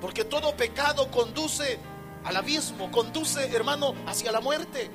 Porque 0.00 0.24
todo 0.24 0.56
pecado 0.56 1.10
conduce 1.10 1.78
al 2.24 2.36
abismo, 2.36 2.90
conduce, 2.90 3.50
hermano, 3.54 3.94
hacia 4.06 4.30
la 4.30 4.40
muerte. 4.40 4.90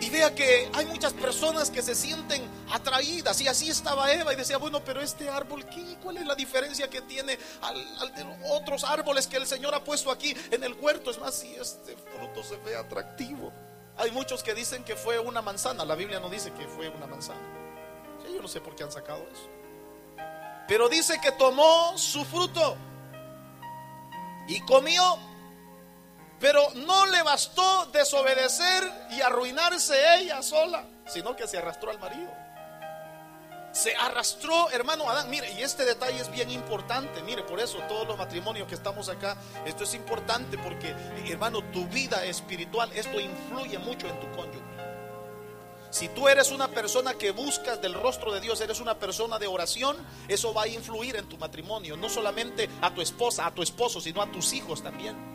Y 0.00 0.10
vea 0.10 0.34
que 0.34 0.68
hay 0.72 0.86
muchas 0.86 1.12
personas 1.12 1.70
que 1.70 1.82
se 1.82 1.94
sienten 1.94 2.42
atraídas. 2.70 3.40
Y 3.40 3.48
así 3.48 3.68
estaba 3.68 4.12
Eva 4.12 4.32
y 4.32 4.36
decía, 4.36 4.56
bueno, 4.56 4.82
pero 4.84 5.00
este 5.00 5.28
árbol, 5.28 5.64
¿qué? 5.66 5.98
¿cuál 6.02 6.16
es 6.16 6.26
la 6.26 6.34
diferencia 6.34 6.88
que 6.88 7.02
tiene 7.02 7.38
al, 7.62 8.14
de 8.14 8.24
otros 8.50 8.82
árboles 8.84 9.26
que 9.26 9.36
el 9.36 9.46
Señor 9.46 9.74
ha 9.74 9.84
puesto 9.84 10.10
aquí 10.10 10.34
en 10.50 10.64
el 10.64 10.74
huerto? 10.74 11.10
Es 11.10 11.18
más, 11.18 11.34
si 11.34 11.54
este 11.54 11.96
fruto 11.96 12.42
se 12.42 12.56
ve 12.56 12.76
atractivo. 12.76 13.52
Hay 13.96 14.10
muchos 14.10 14.42
que 14.42 14.54
dicen 14.54 14.84
que 14.84 14.96
fue 14.96 15.18
una 15.18 15.42
manzana. 15.42 15.84
La 15.84 15.94
Biblia 15.94 16.18
no 16.18 16.28
dice 16.28 16.52
que 16.52 16.66
fue 16.66 16.88
una 16.88 17.06
manzana. 17.06 17.40
yo 18.24 18.42
no 18.42 18.48
sé 18.48 18.60
por 18.60 18.74
qué 18.74 18.82
han 18.82 18.92
sacado 18.92 19.24
eso. 19.32 19.63
Pero 20.66 20.88
dice 20.88 21.20
que 21.20 21.32
tomó 21.32 21.96
su 21.96 22.24
fruto 22.24 22.76
y 24.48 24.60
comió 24.60 25.18
pero 26.44 26.62
no 26.74 27.06
le 27.06 27.22
bastó 27.22 27.86
desobedecer 27.86 29.08
y 29.12 29.22
arruinarse 29.22 29.94
ella 30.18 30.42
sola, 30.42 30.84
sino 31.06 31.34
que 31.34 31.48
se 31.48 31.56
arrastró 31.56 31.90
al 31.90 31.98
marido. 31.98 32.30
Se 33.72 33.96
arrastró, 33.96 34.70
hermano 34.70 35.08
Adán. 35.08 35.30
Mire, 35.30 35.50
y 35.52 35.62
este 35.62 35.86
detalle 35.86 36.20
es 36.20 36.30
bien 36.30 36.50
importante. 36.50 37.22
Mire, 37.22 37.44
por 37.44 37.60
eso 37.60 37.78
todos 37.88 38.06
los 38.06 38.18
matrimonios 38.18 38.68
que 38.68 38.74
estamos 38.74 39.08
acá, 39.08 39.38
esto 39.64 39.84
es 39.84 39.94
importante 39.94 40.58
porque, 40.58 40.94
hermano, 41.26 41.62
tu 41.72 41.86
vida 41.86 42.22
espiritual, 42.26 42.92
esto 42.92 43.18
influye 43.18 43.78
mucho 43.78 44.06
en 44.06 44.20
tu 44.20 44.30
cónyuge. 44.32 44.73
Si 45.94 46.08
tú 46.08 46.28
eres 46.28 46.50
una 46.50 46.66
persona 46.66 47.14
que 47.14 47.30
buscas 47.30 47.80
del 47.80 47.94
rostro 47.94 48.32
de 48.32 48.40
Dios, 48.40 48.60
eres 48.60 48.80
una 48.80 48.98
persona 48.98 49.38
de 49.38 49.46
oración, 49.46 49.96
eso 50.26 50.52
va 50.52 50.62
a 50.62 50.66
influir 50.66 51.14
en 51.14 51.28
tu 51.28 51.38
matrimonio, 51.38 51.96
no 51.96 52.08
solamente 52.08 52.68
a 52.80 52.92
tu 52.92 53.00
esposa, 53.00 53.46
a 53.46 53.54
tu 53.54 53.62
esposo, 53.62 54.00
sino 54.00 54.20
a 54.20 54.26
tus 54.32 54.54
hijos 54.54 54.82
también. 54.82 55.33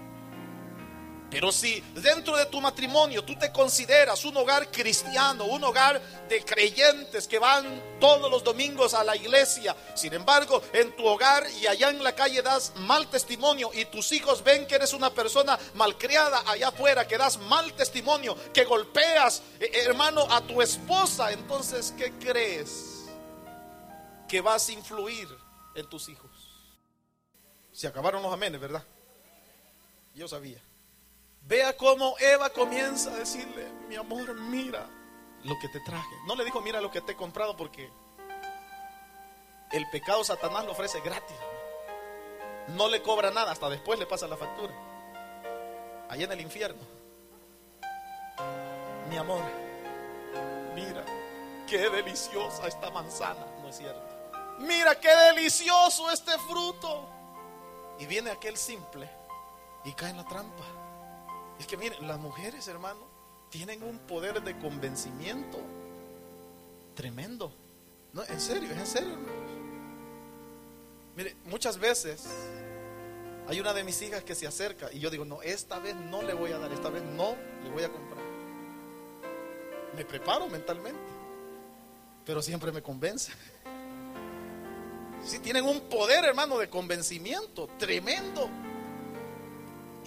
Pero 1.30 1.52
si 1.52 1.80
dentro 1.94 2.36
de 2.36 2.48
tu 2.48 2.60
matrimonio 2.60 3.24
tú 3.24 3.38
te 3.38 3.52
consideras 3.52 4.26
un 4.26 4.36
hogar 4.38 4.72
cristiano, 4.72 5.46
un 5.46 5.64
hogar 5.64 6.02
de 6.28 6.44
creyentes 6.44 7.28
que 7.28 7.38
van 7.38 8.00
todos 8.00 8.32
los 8.32 8.44
domingos 8.44 8.96
a 8.96 9.04
la 9.04 9.16
iglesia, 9.16 9.76
sin 9.94 10.14
embargo 10.14 10.62
en 10.74 10.96
tu 10.96 11.06
hogar 11.06 11.46
y 11.62 11.68
allá 11.68 11.90
en 11.90 12.04
la 12.04 12.16
calle 12.16 12.42
das 12.42 12.74
mal 12.78 13.08
testimonio 13.10 13.70
y 13.74 13.86
tus 13.86 14.12
hijos 14.12 14.44
ven 14.44 14.66
que 14.66 14.76
eres 14.76 14.94
una 14.94 15.12
persona 15.12 15.60
malcriada 15.76 16.44
allá 16.48 16.70
afuera, 16.70 17.08
que 17.08 17.18
das 17.18 17.38
mal 17.38 17.74
testimonio, 17.74 18.36
que 18.52 18.66
golpeas, 18.66 19.44
eh, 19.60 19.70
hermano, 19.86 20.26
a 20.32 20.42
tu 20.42 20.64
esposa, 20.64 21.32
entonces 21.32 21.94
¿qué 21.96 22.12
crees? 22.14 23.06
Que 24.28 24.42
vas 24.42 24.68
a 24.68 24.72
influir 24.72 25.28
en 25.76 25.88
tus 25.88 26.10
hijos. 26.10 26.32
Se 27.72 27.88
acabaron 27.88 28.24
los 28.24 28.34
amenes, 28.34 28.60
¿verdad? 28.60 28.84
Yo 30.16 30.28
sabía. 30.28 30.60
Vea 31.42 31.76
cómo 31.76 32.16
Eva 32.20 32.50
comienza 32.50 33.12
a 33.12 33.16
decirle, 33.16 33.72
mi 33.88 33.96
amor, 33.96 34.34
mira 34.36 34.88
lo 35.44 35.58
que 35.60 35.68
te 35.70 35.80
traje. 35.80 36.16
No 36.28 36.36
le 36.36 36.46
dijo, 36.46 36.62
mira 36.62 36.82
lo 36.82 36.92
que 36.92 37.02
te 37.02 37.14
he 37.14 37.16
comprado 37.16 37.56
porque 37.58 37.90
el 39.72 39.90
pecado 39.90 40.24
Satanás 40.24 40.66
lo 40.66 40.72
ofrece 40.72 41.00
gratis. 41.02 41.36
No 42.70 42.88
le 42.88 43.02
cobra 43.02 43.32
nada, 43.32 43.52
hasta 43.52 43.70
después 43.70 43.98
le 43.98 44.06
pasa 44.06 44.28
la 44.28 44.38
factura. 44.38 44.74
Allá 46.10 46.26
en 46.26 46.32
el 46.32 46.42
infierno. 46.42 46.82
Mi 49.10 49.18
amor, 49.18 49.42
mira, 50.76 51.04
qué 51.68 51.90
deliciosa 51.90 52.68
esta 52.68 52.92
manzana, 52.92 53.46
¿no 53.62 53.70
es 53.70 53.78
cierto? 53.78 54.20
Mira 54.60 55.00
qué 55.00 55.16
delicioso 55.34 56.12
este 56.12 56.38
fruto. 56.40 57.08
Y 57.98 58.06
viene 58.06 58.32
aquel 58.32 58.56
simple 58.56 59.10
y 59.84 59.94
cae 59.94 60.12
en 60.12 60.18
la 60.18 60.26
trampa. 60.26 60.64
Es 61.60 61.68
que 61.68 61.78
miren, 61.78 62.08
las 62.08 62.20
mujeres, 62.20 62.68
hermano, 62.68 63.02
tienen 63.50 63.84
un 63.84 64.00
poder 64.00 64.42
de 64.42 64.58
convencimiento 64.58 65.60
tremendo. 66.96 67.52
No, 68.14 68.24
en 68.24 68.40
serio, 68.40 68.70
es 68.72 68.78
en 68.78 68.88
serio, 68.88 69.18
Mire, 71.16 71.36
muchas 71.46 71.78
veces 71.78 72.28
hay 73.48 73.60
una 73.60 73.74
de 73.74 73.84
mis 73.84 74.02
hijas 74.02 74.24
que 74.24 74.36
se 74.36 74.48
acerca 74.48 74.90
y 74.94 75.00
yo 75.00 75.10
digo, 75.10 75.26
no, 75.26 75.42
esta 75.42 75.78
vez 75.80 75.94
no 75.94 76.22
le 76.22 76.34
voy 76.34 76.54
a 76.54 76.60
dar, 76.60 76.72
esta 76.72 76.90
vez 76.90 77.04
no 77.04 77.36
le 77.62 77.70
voy 77.72 77.84
a 77.84 77.90
comprar. 77.90 78.24
Me 79.98 80.06
preparo 80.06 80.48
mentalmente, 80.48 81.02
pero 82.26 82.42
siempre 82.42 82.72
me 82.72 82.82
convence. 82.82 83.34
Si 85.26 85.40
tienen 85.40 85.66
un 85.66 85.82
poder, 85.82 86.24
hermano, 86.24 86.58
de 86.58 86.70
convencimiento 86.70 87.68
tremendo. 87.78 88.50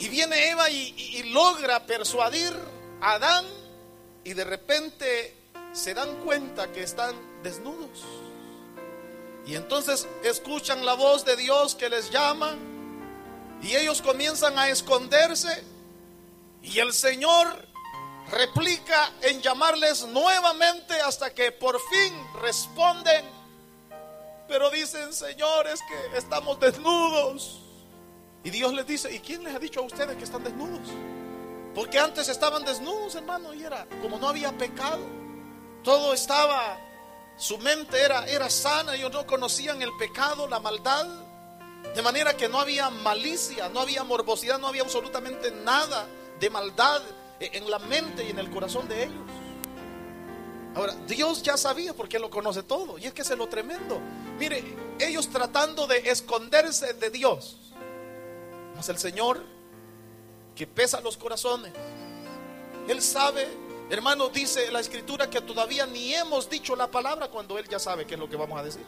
Y 0.03 0.09
viene 0.09 0.51
Eva 0.51 0.69
y, 0.69 1.23
logra 1.33 1.87
persuadir 1.87 2.53
a 3.01 3.13
Adán 3.13 3.47
y 4.25 4.33
de 4.33 4.43
repente 4.43 5.37
se 5.73 5.95
dan 5.95 6.17
cuenta 6.25 6.73
que 6.73 6.83
están 6.83 7.15
desnudos. 7.45 8.03
Y 9.47 9.55
entonces 9.55 10.09
escuchan 10.25 10.85
la 10.85 10.95
voz 10.95 11.25
de 11.25 11.37
Dios 11.37 11.77
que 11.77 11.89
les 11.89 12.11
llama 12.11 12.57
y 13.63 13.77
ellos 13.77 14.03
comienzan 14.03 14.59
a 14.59 14.71
esconderse 14.71 15.63
y 16.63 16.81
el 16.81 16.93
Señor 16.93 17.65
replica 18.29 19.13
en 19.21 19.41
llamarles 19.41 20.05
nuevamente 20.07 21.01
hasta 21.01 21.33
que 21.33 21.53
por 21.53 21.81
fin 21.81 22.13
responden. 22.41 23.25
Pero 24.49 24.69
dicen, 24.71 25.13
señores, 25.13 25.79
que 25.89 26.19
estamos 26.19 26.59
desnudos. 26.59 27.62
Y 28.45 28.51
Dios 28.51 28.73
les 28.73 28.87
dice, 28.87 29.13
¿y 29.13 29.21
quién 29.21 29.45
les 29.45 29.55
ha 29.55 29.59
dicho 29.59 29.81
a 29.81 29.85
ustedes 29.85 30.17
que 30.17 30.25
están 30.25 30.43
desnudos? 30.43 30.89
Porque 31.75 31.99
antes 31.99 32.29
estaban 32.29 32.65
desnudos, 32.65 33.15
hermano, 33.15 33.55
y 33.55 33.63
era 33.63 33.87
como 34.03 34.19
no 34.19 34.29
había 34.29 34.53
pecado. 34.53 35.01
Todo 35.83 36.13
estaba, 36.13 36.79
su 37.37 37.59
mente 37.59 38.01
era, 38.01 38.27
era 38.27 38.51
sana, 38.51 38.95
ellos 38.95 39.13
no 39.13 39.27
conocían 39.27 39.81
el 39.81 39.91
pecado, 39.99 40.49
la 40.49 40.61
maldad. 40.61 41.07
De 41.95 42.03
manera 42.03 42.37
que 42.37 42.49
no 42.49 42.59
había 42.59 42.91
malicia, 42.91 43.69
no 43.69 43.81
había 43.81 44.05
morbosidad, 44.05 44.59
no 44.59 44.69
había 44.69 44.83
absolutamente 44.83 45.51
nada 45.51 46.07
de 46.39 46.51
maldad 46.51 47.03
en 47.41 47.71
la 47.71 47.79
mente 47.79 48.25
y 48.25 48.31
en 48.31 48.39
el 48.39 48.51
corazón 48.51 48.89
de 48.89 49.05
ellos. 49.05 49.23
Ahora, 50.75 50.95
Dios 51.07 51.43
ya 51.43 51.57
sabía 51.57 51.93
porque 51.93 52.19
lo 52.19 52.31
conoce 52.31 52.63
todo. 52.63 52.99
Y 52.99 53.07
es 53.07 53.13
que 53.13 53.23
es 53.23 53.31
lo 53.31 53.49
tremendo. 53.49 54.01
Mire, 54.39 54.65
ellos 54.99 55.29
tratando 55.29 55.87
de 55.87 55.99
esconderse 56.11 56.95
de 56.95 57.11
Dios 57.11 57.57
el 58.89 58.99
Señor 58.99 59.43
que 60.55 60.67
pesa 60.67 61.01
los 61.01 61.17
corazones. 61.17 61.73
Él 62.89 63.01
sabe, 63.01 63.47
hermano, 63.91 64.29
dice 64.29 64.71
la 64.71 64.81
escritura 64.81 65.31
que 65.31 65.41
todavía 65.41 65.87
ni 65.87 66.15
hemos 66.15 66.51
dicho 66.51 66.75
la 66.75 66.91
palabra 66.91 67.29
cuando 67.29 67.59
Él 67.59 67.69
ya 67.69 67.79
sabe 67.79 68.07
qué 68.07 68.15
es 68.15 68.21
lo 68.21 68.29
que 68.29 68.37
vamos 68.37 68.59
a 68.59 68.65
decir. 68.65 68.85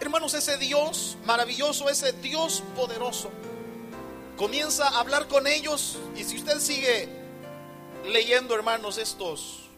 Hermanos, 0.00 0.34
ese 0.34 0.56
Dios 0.56 1.16
maravilloso, 1.24 1.88
ese 1.88 2.12
Dios 2.12 2.62
poderoso, 2.74 3.30
comienza 4.36 4.88
a 4.88 5.00
hablar 5.00 5.28
con 5.28 5.46
ellos 5.46 5.98
y 6.16 6.24
si 6.24 6.38
usted 6.38 6.58
sigue 6.58 7.08
leyendo, 8.06 8.54
hermanos, 8.54 8.98
estos, 8.98 9.68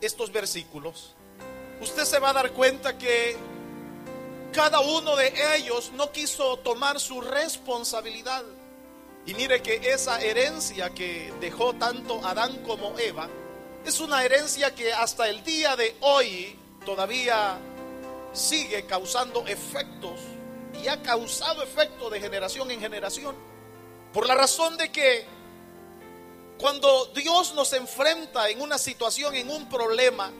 estos 0.00 0.32
versículos, 0.32 1.14
usted 1.80 2.04
se 2.04 2.18
va 2.18 2.30
a 2.30 2.32
dar 2.34 2.52
cuenta 2.52 2.98
que 2.98 3.36
cada 4.58 4.80
uno 4.80 5.14
de 5.14 5.32
ellos 5.54 5.92
no 5.94 6.10
quiso 6.10 6.56
tomar 6.56 6.98
su 6.98 7.20
responsabilidad. 7.20 8.42
Y 9.24 9.34
mire 9.34 9.62
que 9.62 9.76
esa 9.92 10.20
herencia 10.20 10.90
que 10.90 11.32
dejó 11.40 11.74
tanto 11.74 12.20
Adán 12.26 12.64
como 12.64 12.98
Eva 12.98 13.28
Es 13.84 14.00
una 14.00 14.24
herencia 14.24 14.74
que 14.74 14.92
hasta 14.92 15.28
el 15.28 15.44
día 15.44 15.76
de 15.76 15.94
hoy 16.00 16.58
todavía 16.84 17.56
sigue 18.32 18.84
causando 18.84 19.46
efectos 19.46 20.18
y 20.82 20.88
ha 20.88 21.00
causado 21.02 21.62
efectos 21.62 22.10
de 22.10 22.20
generación 22.20 22.68
en 22.72 22.80
generación. 22.80 23.36
Por 24.12 24.26
la 24.26 24.34
razón 24.34 24.76
de 24.76 24.90
que 24.90 25.24
cuando 26.58 27.06
Dios 27.14 27.54
nos 27.54 27.72
enfrenta 27.74 28.48
en 28.50 28.60
una 28.60 28.76
situación, 28.76 29.36
en 29.36 29.50
un 29.50 29.68
problema, 29.68 30.32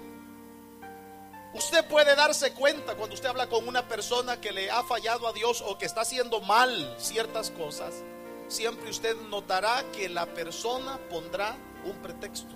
usted 1.59 1.85
puede 1.87 2.15
darse 2.15 2.53
cuenta 2.53 2.95
cuando 2.95 3.15
usted 3.15 3.29
habla 3.29 3.49
con 3.49 3.67
una 3.67 3.87
persona 3.87 4.41
que 4.41 4.53
le 4.53 4.71
ha 4.71 4.83
fallado 4.85 5.27
a 5.27 5.33
Dios 5.33 5.63
o 5.67 5.77
que 5.77 5.87
está 5.87 6.03
haciendo 6.03 6.41
mal 6.41 6.95
ciertas 6.99 7.51
cosas, 7.51 8.03
siempre 8.47 8.89
usted 8.89 9.17
notará 9.29 9.85
que 9.93 10.09
la 10.09 10.27
persona 10.27 10.99
pondrá 11.11 11.57
un 11.85 11.97
pretexto, 11.99 12.55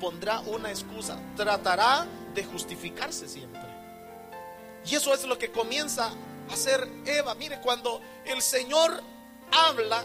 pondrá 0.00 0.40
una 0.40 0.70
excusa, 0.70 1.20
tratará 1.36 2.06
de 2.34 2.44
justificarse 2.44 3.28
siempre. 3.28 3.60
Y 4.86 4.94
eso 4.94 5.12
es 5.12 5.24
lo 5.24 5.36
que 5.36 5.50
comienza 5.50 6.06
a 6.48 6.52
hacer 6.52 6.88
Eva. 7.04 7.34
Mire, 7.34 7.60
cuando 7.60 8.00
el 8.24 8.40
Señor 8.40 9.02
habla, 9.50 10.04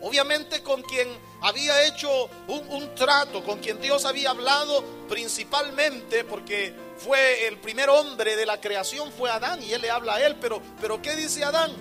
obviamente 0.00 0.62
con 0.62 0.82
quien 0.82 1.08
había 1.42 1.84
hecho 1.84 2.08
un, 2.46 2.94
trato, 2.94 3.44
con 3.44 3.58
quien 3.58 3.80
Dios 3.80 4.04
había 4.04 4.30
hablado 4.30 4.82
principalmente, 5.08 6.24
porque 6.24 6.83
fue 6.96 7.46
el 7.46 7.58
primer 7.58 7.88
hombre 7.90 8.36
de 8.36 8.46
la 8.46 8.60
creación, 8.60 9.10
fue 9.12 9.30
Adán, 9.30 9.62
y 9.62 9.72
él 9.72 9.82
le 9.82 9.90
habla 9.90 10.14
a 10.14 10.26
él, 10.26 10.36
pero, 10.40 10.60
pero 10.80 11.02
¿qué 11.02 11.16
dice 11.16 11.44
Adán? 11.44 11.72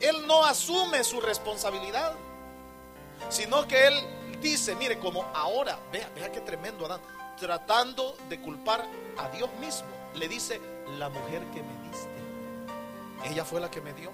Él 0.00 0.26
no 0.26 0.44
asume 0.44 1.04
su 1.04 1.20
responsabilidad, 1.20 2.14
sino 3.28 3.66
que 3.66 3.86
él 3.86 3.94
dice, 4.40 4.74
mire, 4.74 4.98
como 4.98 5.24
ahora, 5.34 5.78
vea, 5.92 6.10
vea 6.14 6.32
qué 6.32 6.40
tremendo 6.40 6.86
Adán, 6.86 7.00
tratando 7.38 8.16
de 8.28 8.40
culpar 8.40 8.86
a 9.18 9.28
Dios 9.30 9.50
mismo, 9.60 9.88
le 10.14 10.28
dice, 10.28 10.60
la 10.98 11.08
mujer 11.08 11.42
que 11.52 11.62
me 11.62 11.88
diste, 11.88 13.30
ella 13.30 13.44
fue 13.44 13.60
la 13.60 13.70
que 13.70 13.80
me 13.80 13.92
dio, 13.92 14.10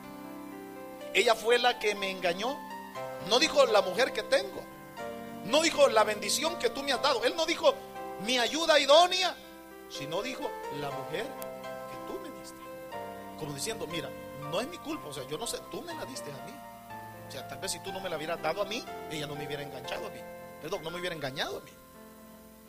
ella 1.14 1.34
fue 1.34 1.58
la 1.58 1.78
que 1.78 1.94
me 1.94 2.10
engañó, 2.10 2.58
no 3.28 3.38
dijo 3.38 3.64
la 3.66 3.82
mujer 3.82 4.12
que 4.12 4.22
tengo, 4.22 4.62
no 5.44 5.62
dijo 5.62 5.88
la 5.88 6.04
bendición 6.04 6.58
que 6.58 6.70
tú 6.70 6.82
me 6.82 6.92
has 6.92 7.02
dado, 7.02 7.24
él 7.24 7.34
no 7.36 7.46
dijo 7.46 7.74
mi 8.24 8.38
ayuda 8.38 8.78
idónea, 8.78 9.34
sino 9.88 10.22
dijo 10.22 10.50
la 10.80 10.90
mujer 10.90 11.26
que 11.26 12.12
tú 12.12 12.18
me 12.20 12.30
diste, 12.40 12.58
como 13.38 13.52
diciendo, 13.52 13.86
mira, 13.86 14.10
no 14.50 14.60
es 14.60 14.68
mi 14.68 14.78
culpa, 14.78 15.08
o 15.08 15.12
sea, 15.12 15.26
yo 15.28 15.38
no 15.38 15.46
sé, 15.46 15.58
tú 15.70 15.82
me 15.82 15.94
la 15.94 16.04
diste 16.04 16.30
a 16.30 16.46
mí. 16.46 16.52
O 17.28 17.30
sea, 17.30 17.46
tal 17.48 17.58
vez 17.58 17.72
si 17.72 17.80
tú 17.80 17.92
no 17.92 18.00
me 18.00 18.08
la 18.08 18.16
hubieras 18.16 18.40
dado 18.40 18.62
a 18.62 18.64
mí, 18.64 18.84
ella 19.10 19.26
no 19.26 19.34
me 19.34 19.46
hubiera 19.46 19.62
enganchado 19.62 20.06
a 20.06 20.10
mí. 20.10 20.20
Perdón, 20.62 20.82
no 20.82 20.90
me 20.90 21.00
hubiera 21.00 21.14
engañado 21.14 21.58
a 21.58 21.60
mí. 21.60 21.70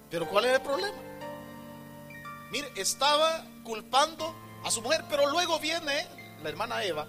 Pero 0.10 0.28
¿cuál 0.28 0.46
es 0.46 0.54
el 0.56 0.62
problema? 0.62 0.98
Mire, 2.50 2.72
estaba 2.76 3.44
culpando 3.64 4.34
a 4.64 4.72
su 4.72 4.82
mujer, 4.82 5.04
pero 5.10 5.30
luego 5.30 5.60
viene 5.60 6.08
la 6.42 6.50
hermana 6.50 6.84
Eva. 6.84 7.08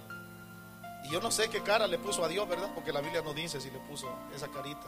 Y 1.04 1.10
yo 1.10 1.20
no 1.20 1.30
sé 1.30 1.48
qué 1.48 1.62
cara 1.62 1.86
le 1.86 1.98
puso 1.98 2.24
a 2.24 2.28
Dios, 2.28 2.48
¿verdad? 2.48 2.70
Porque 2.74 2.92
la 2.92 3.00
Biblia 3.00 3.22
no 3.22 3.32
dice 3.32 3.60
si 3.60 3.70
le 3.70 3.78
puso 3.78 4.08
esa 4.34 4.48
carita. 4.48 4.86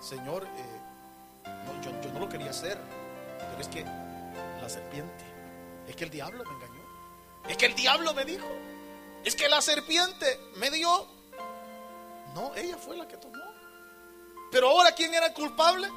Señor, 0.00 0.44
eh, 0.44 0.80
yo, 1.82 1.90
yo 2.02 2.12
no 2.12 2.20
lo 2.20 2.28
quería 2.28 2.50
hacer, 2.50 2.78
pero 3.38 3.60
es 3.60 3.68
que 3.68 3.84
la 3.84 4.68
serpiente, 4.68 5.24
es 5.86 5.96
que 5.96 6.04
el 6.04 6.10
diablo 6.10 6.44
me 6.44 6.52
engañó. 6.52 6.78
Es 7.48 7.56
que 7.56 7.66
el 7.66 7.74
diablo 7.74 8.12
me 8.14 8.24
dijo. 8.24 8.46
Es 9.24 9.34
que 9.34 9.48
la 9.48 9.60
serpiente 9.60 10.38
me 10.56 10.70
dio. 10.70 11.06
No, 12.34 12.54
ella 12.54 12.76
fue 12.76 12.96
la 12.96 13.08
que 13.08 13.16
tomó. 13.16 13.42
Pero 14.50 14.68
ahora, 14.68 14.92
¿quién 14.92 15.12
era 15.14 15.26
el 15.26 15.32
culpable? 15.32 15.88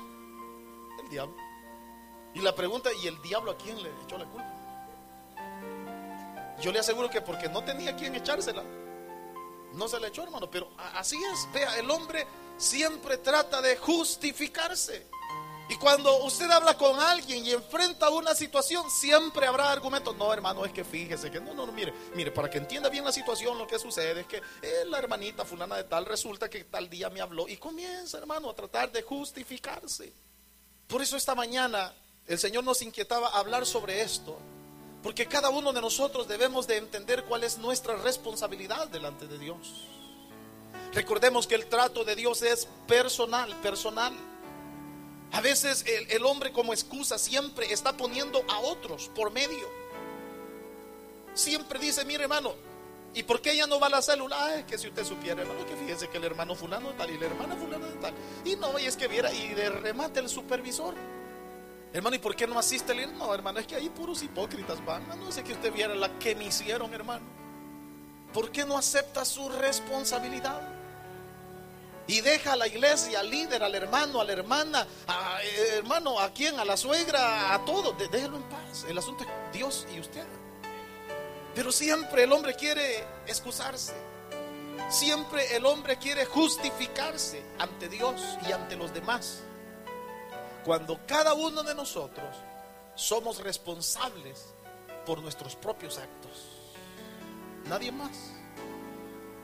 El 1.03 1.09
diablo. 1.09 1.35
Y 2.33 2.39
la 2.39 2.55
pregunta, 2.55 2.89
¿y 2.93 3.07
el 3.07 3.21
diablo 3.21 3.51
a 3.51 3.57
quién 3.57 3.81
le 3.81 3.89
echó 4.03 4.17
la 4.17 4.25
culpa? 4.25 4.47
Yo 6.61 6.71
le 6.71 6.79
aseguro 6.79 7.09
que 7.09 7.21
porque 7.21 7.49
no 7.49 7.63
tenía 7.63 7.95
quien 7.95 8.15
echársela, 8.15 8.63
no 9.73 9.87
se 9.87 9.99
le 9.99 10.07
echó, 10.07 10.23
hermano. 10.23 10.49
Pero 10.49 10.69
así 10.77 11.17
es, 11.33 11.47
vea, 11.51 11.77
el 11.77 11.89
hombre 11.89 12.25
siempre 12.57 13.17
trata 13.17 13.61
de 13.61 13.77
justificarse. 13.77 15.07
Y 15.71 15.77
cuando 15.77 16.25
usted 16.25 16.51
habla 16.51 16.77
con 16.77 16.99
alguien 16.99 17.45
y 17.45 17.51
enfrenta 17.51 18.09
una 18.09 18.35
situación, 18.35 18.91
siempre 18.91 19.47
habrá 19.47 19.71
argumentos. 19.71 20.13
No, 20.17 20.33
hermano, 20.33 20.65
es 20.65 20.73
que 20.73 20.83
fíjese 20.83 21.31
que 21.31 21.39
no, 21.39 21.53
no, 21.53 21.65
no, 21.65 21.71
mire, 21.71 21.93
mire, 22.13 22.29
para 22.29 22.49
que 22.49 22.57
entienda 22.57 22.89
bien 22.89 23.05
la 23.05 23.11
situación, 23.13 23.57
lo 23.57 23.65
que 23.65 23.79
sucede 23.79 24.19
es 24.19 24.27
que 24.27 24.41
eh, 24.61 24.83
la 24.87 24.97
hermanita 24.97 25.45
fulana 25.45 25.77
de 25.77 25.85
tal 25.85 26.05
resulta 26.05 26.49
que 26.49 26.65
tal 26.65 26.89
día 26.89 27.09
me 27.09 27.21
habló 27.21 27.47
y 27.47 27.55
comienza, 27.55 28.17
hermano, 28.17 28.49
a 28.49 28.53
tratar 28.53 28.91
de 28.91 29.01
justificarse. 29.01 30.11
Por 30.87 31.01
eso 31.01 31.15
esta 31.15 31.35
mañana 31.35 31.93
el 32.27 32.37
Señor 32.37 32.65
nos 32.65 32.81
inquietaba 32.81 33.29
hablar 33.29 33.65
sobre 33.65 34.01
esto, 34.01 34.37
porque 35.01 35.25
cada 35.25 35.51
uno 35.51 35.71
de 35.71 35.79
nosotros 35.79 36.27
debemos 36.27 36.67
de 36.67 36.75
entender 36.75 37.23
cuál 37.23 37.45
es 37.45 37.57
nuestra 37.57 37.95
responsabilidad 37.95 38.89
delante 38.89 39.25
de 39.25 39.39
Dios. 39.39 39.87
Recordemos 40.93 41.47
que 41.47 41.55
el 41.55 41.67
trato 41.67 42.03
de 42.03 42.17
Dios 42.17 42.41
es 42.41 42.67
personal, 42.87 43.55
personal. 43.61 44.30
A 45.31 45.39
veces 45.39 45.85
el, 46.09 46.25
hombre 46.25 46.51
como 46.51 46.73
excusa 46.73 47.17
siempre 47.17 47.71
está 47.71 47.95
poniendo 47.95 48.43
a 48.49 48.59
otros 48.59 49.09
por 49.15 49.31
medio. 49.31 49.69
Siempre 51.33 51.79
dice, 51.79 52.03
mire 52.03 52.23
hermano, 52.23 52.53
¿y 53.13 53.23
por 53.23 53.41
qué 53.41 53.53
ella 53.53 53.65
no 53.65 53.79
va 53.79 53.87
a 53.87 53.91
la 53.91 54.01
célula? 54.01 54.35
Ah, 54.37 54.55
es 54.55 54.65
que 54.65 54.77
si 54.77 54.89
usted 54.89 55.05
supiera, 55.05 55.41
hermano, 55.41 55.65
que 55.65 55.77
fíjese 55.77 56.09
que 56.09 56.17
el 56.17 56.25
hermano 56.25 56.53
fulano 56.53 56.89
de 56.89 56.97
tal 56.97 57.09
y 57.11 57.17
la 57.17 57.27
hermana 57.27 57.55
fulano 57.55 57.85
de 57.85 57.95
tal. 57.95 58.13
Y 58.43 58.57
no, 58.57 58.77
y 58.77 58.85
es 58.85 58.97
que 58.97 59.07
viera, 59.07 59.31
y 59.31 59.53
de 59.53 59.69
remate 59.69 60.19
el 60.19 60.27
supervisor. 60.27 60.95
Hermano, 61.93 62.15
¿y 62.17 62.19
por 62.19 62.35
qué 62.35 62.45
no 62.45 62.59
asiste 62.59 62.91
el 62.91 63.17
No, 63.17 63.33
hermano, 63.33 63.59
es 63.59 63.67
que 63.67 63.75
hay 63.75 63.89
puros 63.89 64.21
hipócritas 64.23 64.83
van. 64.85 65.07
No 65.07 65.31
sé 65.31 65.43
que 65.43 65.53
usted 65.53 65.71
viera 65.71 65.95
la 65.95 66.19
que 66.19 66.35
me 66.35 66.45
hicieron, 66.45 66.93
hermano. 66.93 67.25
¿Por 68.33 68.51
qué 68.51 68.65
no 68.65 68.77
acepta 68.77 69.23
su 69.23 69.47
responsabilidad? 69.47 70.80
Y 72.11 72.19
deja 72.19 72.53
a 72.53 72.55
la 72.57 72.67
iglesia, 72.67 73.21
al 73.21 73.29
líder, 73.29 73.63
al 73.63 73.73
hermano, 73.73 74.19
a 74.19 74.25
la 74.25 74.33
hermana, 74.33 74.85
a, 75.07 75.41
eh, 75.41 75.77
hermano, 75.77 76.19
a 76.19 76.33
quién, 76.33 76.59
a 76.59 76.65
la 76.65 76.75
suegra, 76.75 77.53
a 77.53 77.63
todo, 77.63 77.93
déjelo 77.93 78.35
en 78.35 78.43
paz. 78.49 78.85
El 78.85 78.97
asunto 78.97 79.23
es 79.23 79.29
Dios 79.53 79.87
y 79.95 80.01
usted. 80.01 80.25
Pero 81.55 81.71
siempre 81.71 82.23
el 82.23 82.33
hombre 82.33 82.53
quiere 82.55 83.07
excusarse. 83.27 83.93
Siempre 84.89 85.55
el 85.55 85.65
hombre 85.65 85.97
quiere 85.97 86.25
justificarse 86.25 87.45
ante 87.57 87.87
Dios 87.87 88.21
y 88.45 88.51
ante 88.51 88.75
los 88.75 88.93
demás. 88.93 89.43
Cuando 90.65 90.99
cada 91.07 91.33
uno 91.33 91.63
de 91.63 91.73
nosotros 91.73 92.35
somos 92.93 93.41
responsables 93.41 94.53
por 95.05 95.21
nuestros 95.21 95.55
propios 95.55 95.97
actos. 95.97 96.75
Nadie 97.69 97.93
más. 97.93 98.33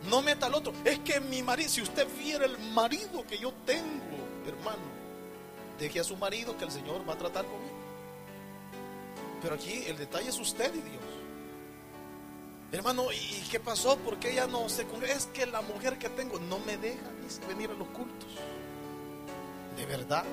No 0.10 0.22
meta 0.22 0.46
al 0.46 0.56
otro. 0.56 0.74
Es 0.86 1.00
que 1.00 1.20
mi 1.20 1.44
marido, 1.44 1.70
si 1.70 1.82
usted 1.82 2.08
viera 2.18 2.46
el 2.46 2.58
marido 2.74 3.26
que 3.26 3.38
yo 3.38 3.54
tengo, 3.66 4.18
hermano, 4.48 4.84
deje 5.80 6.00
a 6.00 6.04
su 6.04 6.16
marido 6.16 6.58
que 6.58 6.66
el 6.66 6.72
Señor 6.72 7.08
va 7.08 7.14
a 7.14 7.18
tratar 7.18 7.46
conmigo. 7.46 7.78
Pero 9.42 9.56
aquí 9.56 9.84
el 9.86 9.98
detalle 9.98 10.30
es 10.30 10.40
usted 10.40 10.74
y 10.74 10.82
Dios. 10.82 11.04
Hermano, 12.72 13.12
¿y 13.14 13.48
qué 13.50 13.60
pasó? 13.60 13.98
Porque 13.98 14.32
ella 14.32 14.46
no 14.46 14.68
se 14.68 14.86
Es 15.08 15.28
que 15.28 15.46
la 15.46 15.62
mujer 15.62 15.98
que 15.98 16.10
tengo 16.10 16.38
no 16.40 16.60
me 16.60 16.78
deja 16.78 17.06
venir 17.48 17.70
a 17.70 17.74
los 17.74 17.88
cultos. 17.90 18.30
¿De 19.78 19.86
verdad? 19.86 20.26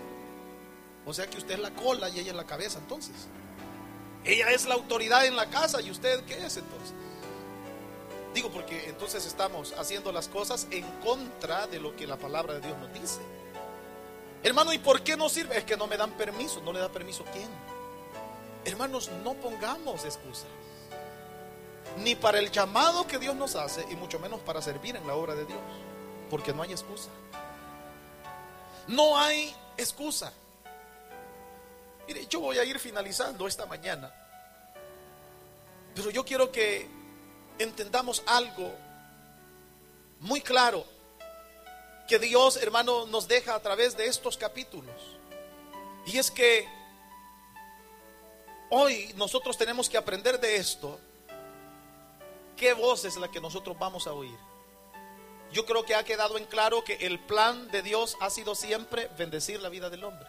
O 1.06 1.12
sea 1.12 1.28
que 1.28 1.38
usted 1.38 1.54
es 1.54 1.60
la 1.60 1.70
cola 1.74 2.08
y 2.08 2.18
ella 2.18 2.30
es 2.30 2.36
la 2.36 2.46
cabeza 2.46 2.78
entonces. 2.78 3.14
Ella 4.24 4.50
es 4.50 4.66
la 4.66 4.74
autoridad 4.74 5.26
en 5.26 5.36
la 5.36 5.50
casa 5.50 5.80
y 5.82 5.90
usted 5.90 6.24
qué 6.24 6.34
es 6.44 6.56
entonces. 6.56 6.94
Digo 8.34 8.50
porque 8.50 8.88
entonces 8.88 9.24
estamos 9.26 9.72
haciendo 9.78 10.10
las 10.10 10.26
cosas 10.26 10.66
en 10.72 10.84
contra 11.00 11.68
de 11.68 11.78
lo 11.78 11.94
que 11.94 12.04
la 12.04 12.16
palabra 12.16 12.54
de 12.54 12.60
Dios 12.62 12.76
nos 12.78 12.92
dice. 12.92 13.20
Hermano, 14.42 14.72
¿y 14.72 14.78
por 14.78 15.02
qué 15.02 15.16
no 15.16 15.28
sirve? 15.28 15.56
Es 15.56 15.64
que 15.64 15.76
no 15.76 15.86
me 15.86 15.96
dan 15.96 16.10
permiso. 16.10 16.60
¿No 16.60 16.72
le 16.72 16.80
da 16.80 16.90
permiso 16.90 17.24
quién? 17.32 17.48
Hermanos, 18.64 19.08
no 19.22 19.34
pongamos 19.34 20.04
excusas. 20.04 20.48
Ni 21.98 22.16
para 22.16 22.40
el 22.40 22.50
llamado 22.50 23.06
que 23.06 23.20
Dios 23.20 23.36
nos 23.36 23.54
hace 23.54 23.86
y 23.88 23.94
mucho 23.94 24.18
menos 24.18 24.40
para 24.40 24.60
servir 24.60 24.96
en 24.96 25.06
la 25.06 25.14
obra 25.14 25.36
de 25.36 25.44
Dios. 25.44 25.60
Porque 26.28 26.52
no 26.52 26.62
hay 26.62 26.72
excusa. 26.72 27.10
No 28.88 29.16
hay 29.16 29.54
excusa. 29.76 30.32
Mire, 32.08 32.26
yo 32.26 32.40
voy 32.40 32.58
a 32.58 32.64
ir 32.64 32.80
finalizando 32.80 33.46
esta 33.46 33.64
mañana. 33.64 34.12
Pero 35.94 36.10
yo 36.10 36.24
quiero 36.24 36.50
que 36.50 37.03
entendamos 37.58 38.22
algo 38.26 38.74
muy 40.20 40.40
claro 40.40 40.84
que 42.08 42.18
Dios, 42.18 42.56
hermano, 42.56 43.06
nos 43.06 43.28
deja 43.28 43.54
a 43.54 43.60
través 43.60 43.96
de 43.96 44.06
estos 44.06 44.36
capítulos. 44.36 44.94
Y 46.06 46.18
es 46.18 46.30
que 46.30 46.68
hoy 48.70 49.12
nosotros 49.16 49.56
tenemos 49.56 49.88
que 49.88 49.96
aprender 49.96 50.38
de 50.38 50.56
esto. 50.56 50.98
¿Qué 52.56 52.72
voz 52.72 53.04
es 53.04 53.16
la 53.16 53.30
que 53.30 53.40
nosotros 53.40 53.78
vamos 53.78 54.06
a 54.06 54.12
oír? 54.12 54.36
Yo 55.52 55.64
creo 55.66 55.84
que 55.84 55.94
ha 55.94 56.04
quedado 56.04 56.36
en 56.36 56.44
claro 56.44 56.84
que 56.84 56.94
el 56.94 57.20
plan 57.20 57.70
de 57.70 57.82
Dios 57.82 58.16
ha 58.20 58.28
sido 58.30 58.54
siempre 58.54 59.08
bendecir 59.18 59.60
la 59.60 59.68
vida 59.68 59.88
del 59.88 60.04
hombre. 60.04 60.28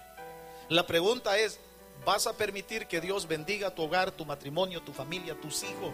La 0.70 0.86
pregunta 0.86 1.38
es, 1.38 1.60
¿vas 2.06 2.28
a 2.28 2.34
permitir 2.34 2.88
que 2.88 3.02
Dios 3.02 3.28
bendiga 3.28 3.74
tu 3.74 3.84
hogar, 3.84 4.12
tu 4.12 4.26
matrimonio, 4.26 4.82
tu 4.82 4.94
familia, 4.94 5.40
tus 5.40 5.64
hijos? 5.64 5.94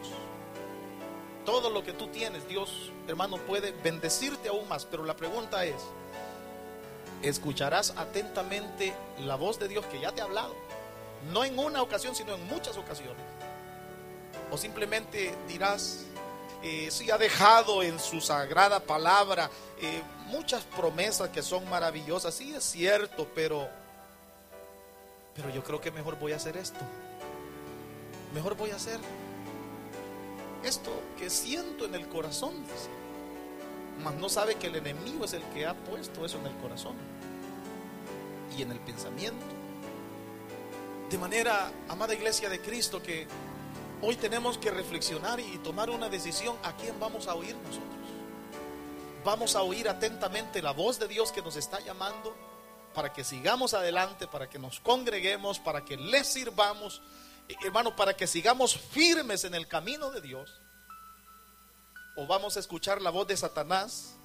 Todo 1.45 1.69
lo 1.69 1.83
que 1.83 1.93
tú 1.93 2.07
tienes, 2.07 2.47
Dios, 2.47 2.91
hermano, 3.07 3.37
puede 3.37 3.71
bendecirte 3.83 4.49
aún 4.49 4.67
más. 4.67 4.85
Pero 4.85 5.05
la 5.05 5.15
pregunta 5.15 5.65
es, 5.65 5.81
¿escucharás 7.23 7.93
atentamente 7.97 8.93
la 9.19 9.35
voz 9.35 9.59
de 9.59 9.67
Dios 9.67 9.85
que 9.87 9.99
ya 9.99 10.11
te 10.11 10.21
ha 10.21 10.25
hablado? 10.25 10.55
No 11.31 11.43
en 11.43 11.57
una 11.57 11.81
ocasión, 11.81 12.15
sino 12.15 12.35
en 12.35 12.47
muchas 12.47 12.77
ocasiones. 12.77 13.23
O 14.51 14.57
simplemente 14.57 15.35
dirás, 15.47 16.05
eh, 16.63 16.89
si 16.91 17.09
ha 17.09 17.17
dejado 17.17 17.81
en 17.81 17.99
su 17.99 18.21
sagrada 18.21 18.79
palabra 18.79 19.49
eh, 19.81 20.03
muchas 20.27 20.63
promesas 20.63 21.29
que 21.29 21.41
son 21.41 21.67
maravillosas. 21.69 22.33
Sí 22.35 22.53
es 22.53 22.63
cierto, 22.63 23.27
pero, 23.33 23.67
pero 25.35 25.49
yo 25.49 25.63
creo 25.63 25.81
que 25.81 25.91
mejor 25.91 26.19
voy 26.19 26.33
a 26.33 26.35
hacer 26.35 26.57
esto. 26.57 26.79
Mejor 28.33 28.55
voy 28.55 28.71
a 28.71 28.75
hacer 28.75 28.99
esto 30.63 30.91
que 31.17 31.29
siento 31.29 31.85
en 31.85 31.95
el 31.95 32.07
corazón, 32.07 32.61
dice. 32.63 32.89
Mas 34.03 34.15
no 34.15 34.29
sabe 34.29 34.55
que 34.55 34.67
el 34.67 34.75
enemigo 34.75 35.25
es 35.25 35.33
el 35.33 35.43
que 35.53 35.65
ha 35.65 35.73
puesto 35.73 36.25
eso 36.25 36.37
en 36.39 36.47
el 36.47 36.55
corazón 36.57 36.95
y 38.57 38.61
en 38.61 38.71
el 38.71 38.79
pensamiento. 38.79 39.45
De 41.09 41.17
manera, 41.17 41.71
amada 41.89 42.13
iglesia 42.13 42.49
de 42.49 42.61
Cristo, 42.61 43.01
que 43.01 43.27
hoy 44.01 44.15
tenemos 44.15 44.57
que 44.57 44.71
reflexionar 44.71 45.39
y 45.39 45.57
tomar 45.59 45.89
una 45.89 46.09
decisión 46.09 46.55
a 46.63 46.75
quién 46.75 46.99
vamos 46.99 47.27
a 47.27 47.35
oír 47.35 47.55
nosotros. 47.55 47.91
Vamos 49.23 49.55
a 49.55 49.61
oír 49.61 49.87
atentamente 49.87 50.61
la 50.61 50.71
voz 50.71 50.97
de 50.99 51.07
Dios 51.07 51.31
que 51.31 51.41
nos 51.41 51.55
está 51.55 51.79
llamando 51.79 52.35
para 52.93 53.13
que 53.13 53.23
sigamos 53.23 53.73
adelante, 53.73 54.27
para 54.27 54.49
que 54.49 54.57
nos 54.57 54.79
congreguemos, 54.79 55.59
para 55.59 55.85
que 55.85 55.97
le 55.97 56.23
sirvamos 56.23 57.01
hermano, 57.63 57.95
para 57.95 58.15
que 58.15 58.27
sigamos 58.27 58.77
firmes 58.77 59.43
en 59.43 59.53
el 59.53 59.67
camino 59.67 60.11
de 60.11 60.21
Dios, 60.21 60.61
o 62.15 62.27
vamos 62.27 62.57
a 62.57 62.59
escuchar 62.59 63.01
la 63.01 63.09
voz 63.09 63.27
de 63.27 63.37
Satanás 63.37 64.15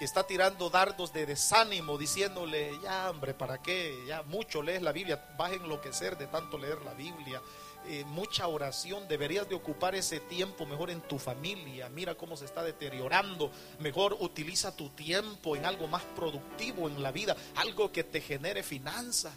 que 0.00 0.06
está 0.06 0.26
tirando 0.26 0.70
dardos 0.70 1.12
de 1.12 1.26
desánimo, 1.26 1.98
diciéndole, 1.98 2.72
ya 2.82 3.10
hombre, 3.10 3.34
¿para 3.34 3.60
qué? 3.60 4.02
Ya 4.06 4.22
mucho 4.22 4.62
lees 4.62 4.80
la 4.80 4.92
Biblia, 4.92 5.22
vas 5.36 5.52
a 5.52 5.56
enloquecer 5.56 6.16
de 6.16 6.26
tanto 6.26 6.56
leer 6.56 6.80
la 6.80 6.94
Biblia. 6.94 7.42
Eh, 7.86 8.04
mucha 8.06 8.46
oración, 8.46 9.06
deberías 9.08 9.46
de 9.46 9.54
ocupar 9.54 9.94
ese 9.94 10.20
tiempo 10.20 10.64
mejor 10.64 10.88
en 10.90 11.02
tu 11.02 11.18
familia, 11.18 11.90
mira 11.90 12.14
cómo 12.14 12.34
se 12.34 12.46
está 12.46 12.62
deteriorando, 12.62 13.50
mejor 13.78 14.16
utiliza 14.20 14.74
tu 14.74 14.88
tiempo 14.88 15.54
en 15.54 15.66
algo 15.66 15.86
más 15.86 16.02
productivo 16.16 16.88
en 16.88 17.02
la 17.02 17.12
vida, 17.12 17.36
algo 17.56 17.92
que 17.92 18.02
te 18.02 18.22
genere 18.22 18.62
finanzas. 18.62 19.34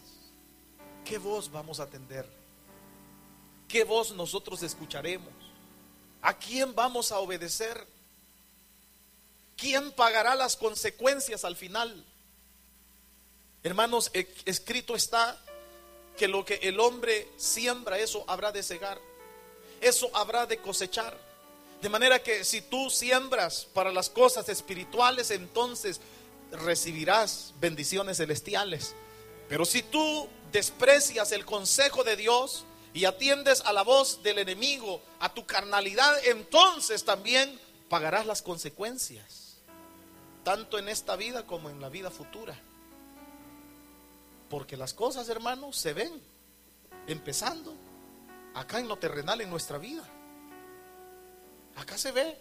¿Qué 1.03 1.18
voz 1.18 1.51
vamos 1.51 1.82
a 1.82 1.84
atender? 1.84 2.42
¿Qué 3.68 3.84
voz 3.84 4.11
nosotros 4.11 4.61
escucharemos? 4.64 5.34
¿A 6.22 6.38
quién 6.38 6.74
vamos 6.74 7.11
a 7.11 7.20
obedecer? 7.20 7.86
¿Quién 9.57 9.91
pagará 9.91 10.36
las 10.36 10.55
consecuencias 10.55 11.43
al 11.43 11.55
final? 11.55 12.03
Hermanos, 13.64 14.11
e, 14.14 14.28
escrito 14.45 14.95
está 14.95 15.39
que 16.18 16.28
lo 16.28 16.45
que 16.45 16.55
el 16.64 16.80
hombre 16.80 17.28
siembra, 17.38 17.97
eso 17.97 18.24
habrá 18.28 18.51
de 18.51 18.64
cegar, 18.64 18.99
eso 19.82 20.09
habrá 20.14 20.45
de 20.45 20.57
cosechar. 20.57 21.18
De 21.82 21.89
manera 21.89 22.24
que 22.24 22.43
si 22.45 22.61
tú 22.61 22.89
siembras 22.89 23.68
para 23.74 23.91
las 23.91 24.09
cosas 24.09 24.47
espirituales, 24.47 25.32
entonces 25.32 25.99
recibirás 26.51 27.53
bendiciones 27.59 28.18
celestiales. 28.18 28.95
Pero 29.49 29.66
si 29.66 29.84
tú 29.84 30.30
desprecias 30.51 31.32
el 31.32 31.45
consejo 31.45 32.03
de 32.03 32.16
Dios, 32.16 32.66
y 32.93 33.05
atiendes 33.05 33.61
a 33.61 33.73
la 33.73 33.81
voz 33.81 34.21
del 34.21 34.39
enemigo, 34.39 35.01
a 35.19 35.33
tu 35.33 35.45
carnalidad, 35.45 36.13
entonces 36.25 37.03
también 37.03 37.59
pagarás 37.89 38.25
las 38.25 38.41
consecuencias, 38.41 39.57
tanto 40.43 40.77
en 40.77 40.89
esta 40.89 41.15
vida 41.15 41.45
como 41.45 41.69
en 41.69 41.81
la 41.81 41.89
vida 41.89 42.11
futura. 42.11 42.59
Porque 44.49 44.77
las 44.77 44.93
cosas, 44.93 45.27
hermanos, 45.29 45.75
se 45.75 45.93
ven 45.93 46.21
empezando 47.07 47.75
acá 48.53 48.79
en 48.79 48.87
lo 48.87 48.97
terrenal 48.97 49.41
en 49.41 49.49
nuestra 49.49 49.79
vida. 49.79 50.03
Acá 51.75 51.97
se 51.97 52.11
ve. 52.11 52.37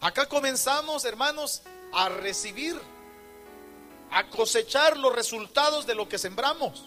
Acá 0.00 0.26
comenzamos, 0.26 1.06
hermanos, 1.06 1.62
a 1.94 2.10
recibir, 2.10 2.78
a 4.10 4.28
cosechar 4.28 4.98
los 4.98 5.14
resultados 5.14 5.86
de 5.86 5.94
lo 5.94 6.08
que 6.08 6.18
sembramos. 6.18 6.86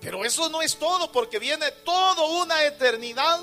Pero 0.00 0.24
eso 0.24 0.48
no 0.48 0.62
es 0.62 0.76
todo, 0.76 1.10
porque 1.10 1.38
viene 1.38 1.70
toda 1.84 2.24
una 2.42 2.64
eternidad 2.64 3.40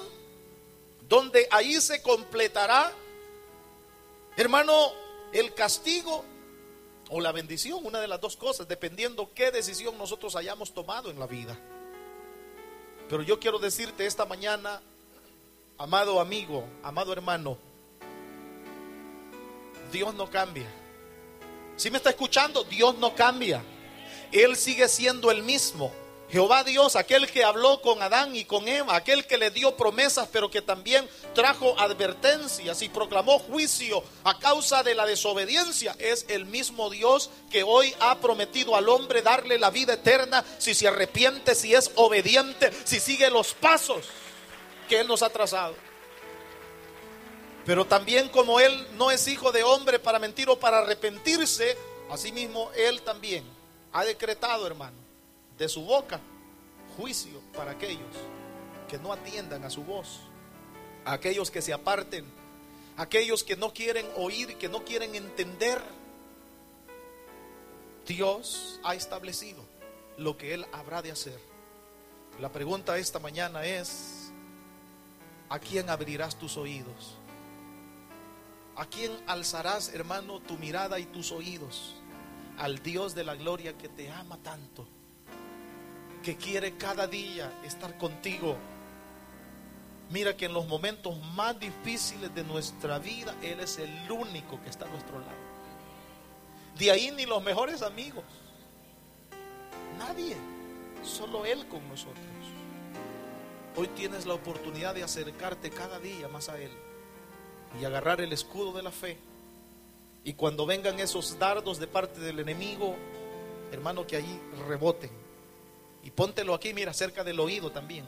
donde 1.10 1.48
ahí 1.52 1.80
se 1.82 2.02
completará, 2.02 2.92
hermano, 4.38 4.94
el 5.32 5.54
castigo 5.54 6.24
o 7.10 7.20
la 7.20 7.32
bendición, 7.32 7.86
una 7.86 8.00
de 8.00 8.08
las 8.08 8.22
dos 8.22 8.38
cosas, 8.38 8.68
dependiendo 8.68 9.32
qué 9.34 9.52
decisión 9.52 9.98
nosotros 9.98 10.36
hayamos 10.36 10.74
tomado 10.74 11.10
en 11.10 11.20
la 11.20 11.28
vida. 11.28 11.60
Pero 13.10 13.24
yo 13.24 13.40
quiero 13.40 13.60
decirte 13.60 14.06
esta 14.06 14.26
mañana, 14.26 14.82
amado 15.78 16.20
amigo, 16.20 16.66
amado 16.82 17.14
hermano, 17.14 17.58
Dios 19.92 20.14
no 20.16 20.30
cambia. 20.30 20.68
Si 21.76 21.92
me 21.92 21.98
está 21.98 22.10
escuchando, 22.10 22.64
Dios 22.64 22.98
no 22.98 23.14
cambia. 23.16 23.64
Él 24.32 24.56
sigue 24.56 24.88
siendo 24.88 25.30
el 25.30 25.44
mismo. 25.44 25.92
Jehová 26.34 26.64
Dios, 26.64 26.96
aquel 26.96 27.30
que 27.30 27.44
habló 27.44 27.80
con 27.80 28.02
Adán 28.02 28.36
y 28.36 28.44
con 28.44 28.68
Eva, 28.68 28.96
aquel 28.96 29.28
que 29.28 29.38
le 29.38 29.52
dio 29.52 29.78
promesas, 29.78 30.28
pero 30.32 30.50
que 30.50 30.64
también 30.64 31.08
trajo 31.36 31.80
advertencias 31.80 32.82
y 32.82 32.90
proclamó 32.90 33.38
juicio 33.38 34.04
a 34.24 34.40
causa 34.40 34.82
de 34.82 34.96
la 34.96 35.06
desobediencia, 35.06 35.96
es 36.00 36.26
el 36.30 36.46
mismo 36.46 36.90
Dios 36.90 37.30
que 37.52 37.62
hoy 37.62 37.94
ha 38.00 38.18
prometido 38.18 38.76
al 38.76 38.90
hombre 38.90 39.22
darle 39.22 39.60
la 39.60 39.70
vida 39.70 39.94
eterna 39.94 40.44
si 40.58 40.74
se 40.74 40.88
arrepiente, 40.88 41.54
si 41.54 41.76
es 41.76 41.92
obediente, 41.94 42.72
si 42.84 43.00
sigue 43.00 43.30
los 43.30 43.54
pasos 43.54 44.04
que 44.90 45.02
Él 45.02 45.08
nos 45.08 45.22
ha 45.22 45.30
trazado. 45.30 45.76
Pero 47.64 47.86
también 47.86 48.30
como 48.30 48.60
Él 48.60 48.88
no 48.94 49.12
es 49.12 49.28
hijo 49.28 49.52
de 49.52 49.62
hombre 49.62 50.00
para 50.00 50.18
mentir 50.18 50.50
o 50.50 50.58
para 50.58 50.80
arrepentirse, 50.80 51.78
asimismo 52.10 52.72
Él 52.76 53.04
también 53.04 53.44
ha 53.92 54.04
decretado, 54.04 54.66
hermano 54.66 55.03
de 55.58 55.70
su 55.70 55.84
boca 55.84 56.20
juicio 56.98 57.42
para 57.56 57.72
aquellos 57.72 58.16
que 58.88 58.98
no 58.98 59.12
atiendan 59.12 59.64
a 59.64 59.70
su 59.70 59.84
voz, 59.84 60.22
aquellos 61.06 61.50
que 61.50 61.62
se 61.62 61.74
aparten, 61.74 62.26
aquellos 62.98 63.44
que 63.44 63.56
no 63.56 63.74
quieren 63.74 64.06
oír, 64.18 64.58
que 64.58 64.70
no 64.70 64.84
quieren 64.84 65.16
entender. 65.16 65.82
Dios 68.06 68.80
ha 68.84 68.96
establecido 68.96 69.64
lo 70.18 70.38
que 70.38 70.54
Él 70.54 70.66
habrá 70.72 71.02
de 71.02 71.12
hacer. 71.12 71.40
La 72.40 72.52
pregunta 72.52 72.98
esta 72.98 73.20
mañana 73.20 73.66
es, 73.66 74.32
¿a 75.50 75.60
quién 75.60 75.90
abrirás 75.90 76.36
tus 76.36 76.58
oídos? 76.58 77.16
¿A 78.76 78.86
quién 78.88 79.12
alzarás, 79.28 79.94
hermano, 79.94 80.40
tu 80.40 80.58
mirada 80.58 81.00
y 81.00 81.06
tus 81.06 81.32
oídos? 81.32 81.96
Al 82.58 82.82
Dios 82.82 83.16
de 83.16 83.24
la 83.24 83.36
gloria 83.36 83.78
que 83.78 83.88
te 83.88 84.12
ama 84.12 84.38
tanto 84.42 84.88
que 86.24 86.38
quiere 86.38 86.76
cada 86.78 87.06
día 87.06 87.52
estar 87.64 87.96
contigo. 87.98 88.58
Mira 90.10 90.36
que 90.36 90.46
en 90.46 90.54
los 90.54 90.68
momentos 90.68 91.20
más 91.36 91.60
difíciles 91.60 92.34
de 92.34 92.44
nuestra 92.44 92.98
vida, 92.98 93.36
Él 93.44 93.60
es 93.60 93.78
el 93.78 94.12
único 94.12 94.60
que 94.64 94.70
está 94.70 94.86
a 94.86 94.90
nuestro 94.90 95.20
lado. 95.20 95.54
De 96.80 96.90
ahí 96.90 97.12
ni 97.12 97.26
los 97.26 97.44
mejores 97.44 97.84
amigos. 97.84 98.24
Nadie. 100.00 100.36
Solo 101.04 101.46
Él 101.46 101.68
con 101.68 101.88
nosotros. 101.90 102.24
Hoy 103.76 103.88
tienes 103.90 104.26
la 104.26 104.36
oportunidad 104.36 104.96
de 104.96 105.04
acercarte 105.04 105.70
cada 105.70 106.00
día 106.00 106.28
más 106.28 106.48
a 106.48 106.58
Él 106.58 106.72
y 107.80 107.86
agarrar 107.86 108.22
el 108.22 108.32
escudo 108.32 108.72
de 108.72 108.84
la 108.84 108.92
fe. 108.92 109.18
Y 110.24 110.34
cuando 110.34 110.66
vengan 110.66 111.00
esos 111.00 111.38
dardos 111.38 111.80
de 111.80 111.88
parte 111.88 112.22
del 112.22 112.40
enemigo, 112.40 112.96
hermano, 113.72 114.08
que 114.08 114.16
allí 114.16 114.40
reboten 114.68 115.23
y 116.04 116.12
póntelo 116.12 116.54
aquí, 116.54 116.74
mira, 116.74 116.94
cerca 116.94 117.24
del 117.24 117.40
oído 117.40 117.72
también, 117.72 118.06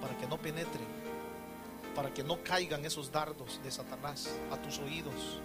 para 0.00 0.16
que 0.18 0.26
no 0.26 0.36
penetren, 0.36 0.86
para 1.94 2.12
que 2.12 2.24
no 2.24 2.42
caigan 2.42 2.84
esos 2.84 3.12
dardos 3.12 3.60
de 3.62 3.70
Satanás 3.70 4.34
a 4.50 4.56
tus 4.56 4.78
oídos. 4.78 5.40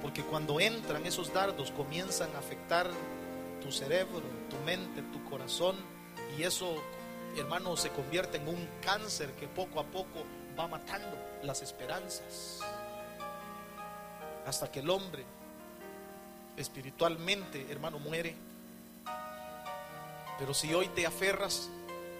Porque 0.00 0.22
cuando 0.22 0.58
entran 0.60 1.04
esos 1.04 1.32
dardos 1.32 1.70
comienzan 1.70 2.34
a 2.34 2.38
afectar 2.38 2.88
tu 3.60 3.70
cerebro, 3.70 4.22
tu 4.48 4.56
mente, 4.64 5.02
tu 5.12 5.22
corazón, 5.28 5.76
y 6.38 6.42
eso, 6.42 6.82
hermano, 7.36 7.76
se 7.76 7.90
convierte 7.90 8.38
en 8.38 8.48
un 8.48 8.68
cáncer 8.80 9.32
que 9.32 9.48
poco 9.48 9.80
a 9.80 9.84
poco 9.84 10.24
va 10.58 10.66
matando 10.66 11.16
las 11.42 11.60
esperanzas. 11.60 12.60
Hasta 14.46 14.70
que 14.70 14.80
el 14.80 14.88
hombre 14.88 15.24
espiritualmente, 16.56 17.66
hermano, 17.70 17.98
muere 17.98 18.34
Pero 20.38 20.54
si 20.54 20.74
hoy 20.74 20.88
te 20.88 21.06
aferras 21.06 21.70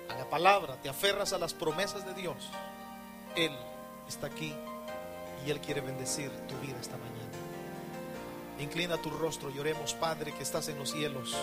a 0.08 0.16
la 0.16 0.28
palabra, 0.28 0.80
te 0.80 0.88
aferras 0.88 1.32
a 1.32 1.38
las 1.38 1.54
promesas 1.54 2.06
de 2.06 2.14
Dios, 2.14 2.36
Él 3.34 3.52
está 4.08 4.28
aquí 4.28 4.54
y 5.46 5.50
Él 5.50 5.60
quiere 5.60 5.80
bendecir 5.80 6.30
tu 6.48 6.56
vida 6.58 6.76
esta 6.80 6.96
mañana. 6.96 7.16
Inclina 8.58 8.96
tu 8.96 9.10
rostro 9.10 9.50
y 9.50 9.58
oremos, 9.58 9.94
Padre 9.94 10.32
que 10.32 10.42
estás 10.42 10.68
en 10.68 10.78
los 10.78 10.90
cielos. 10.90 11.36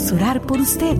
Queremos 0.00 0.12
orar 0.12 0.40
por 0.40 0.60
usted. 0.60 0.96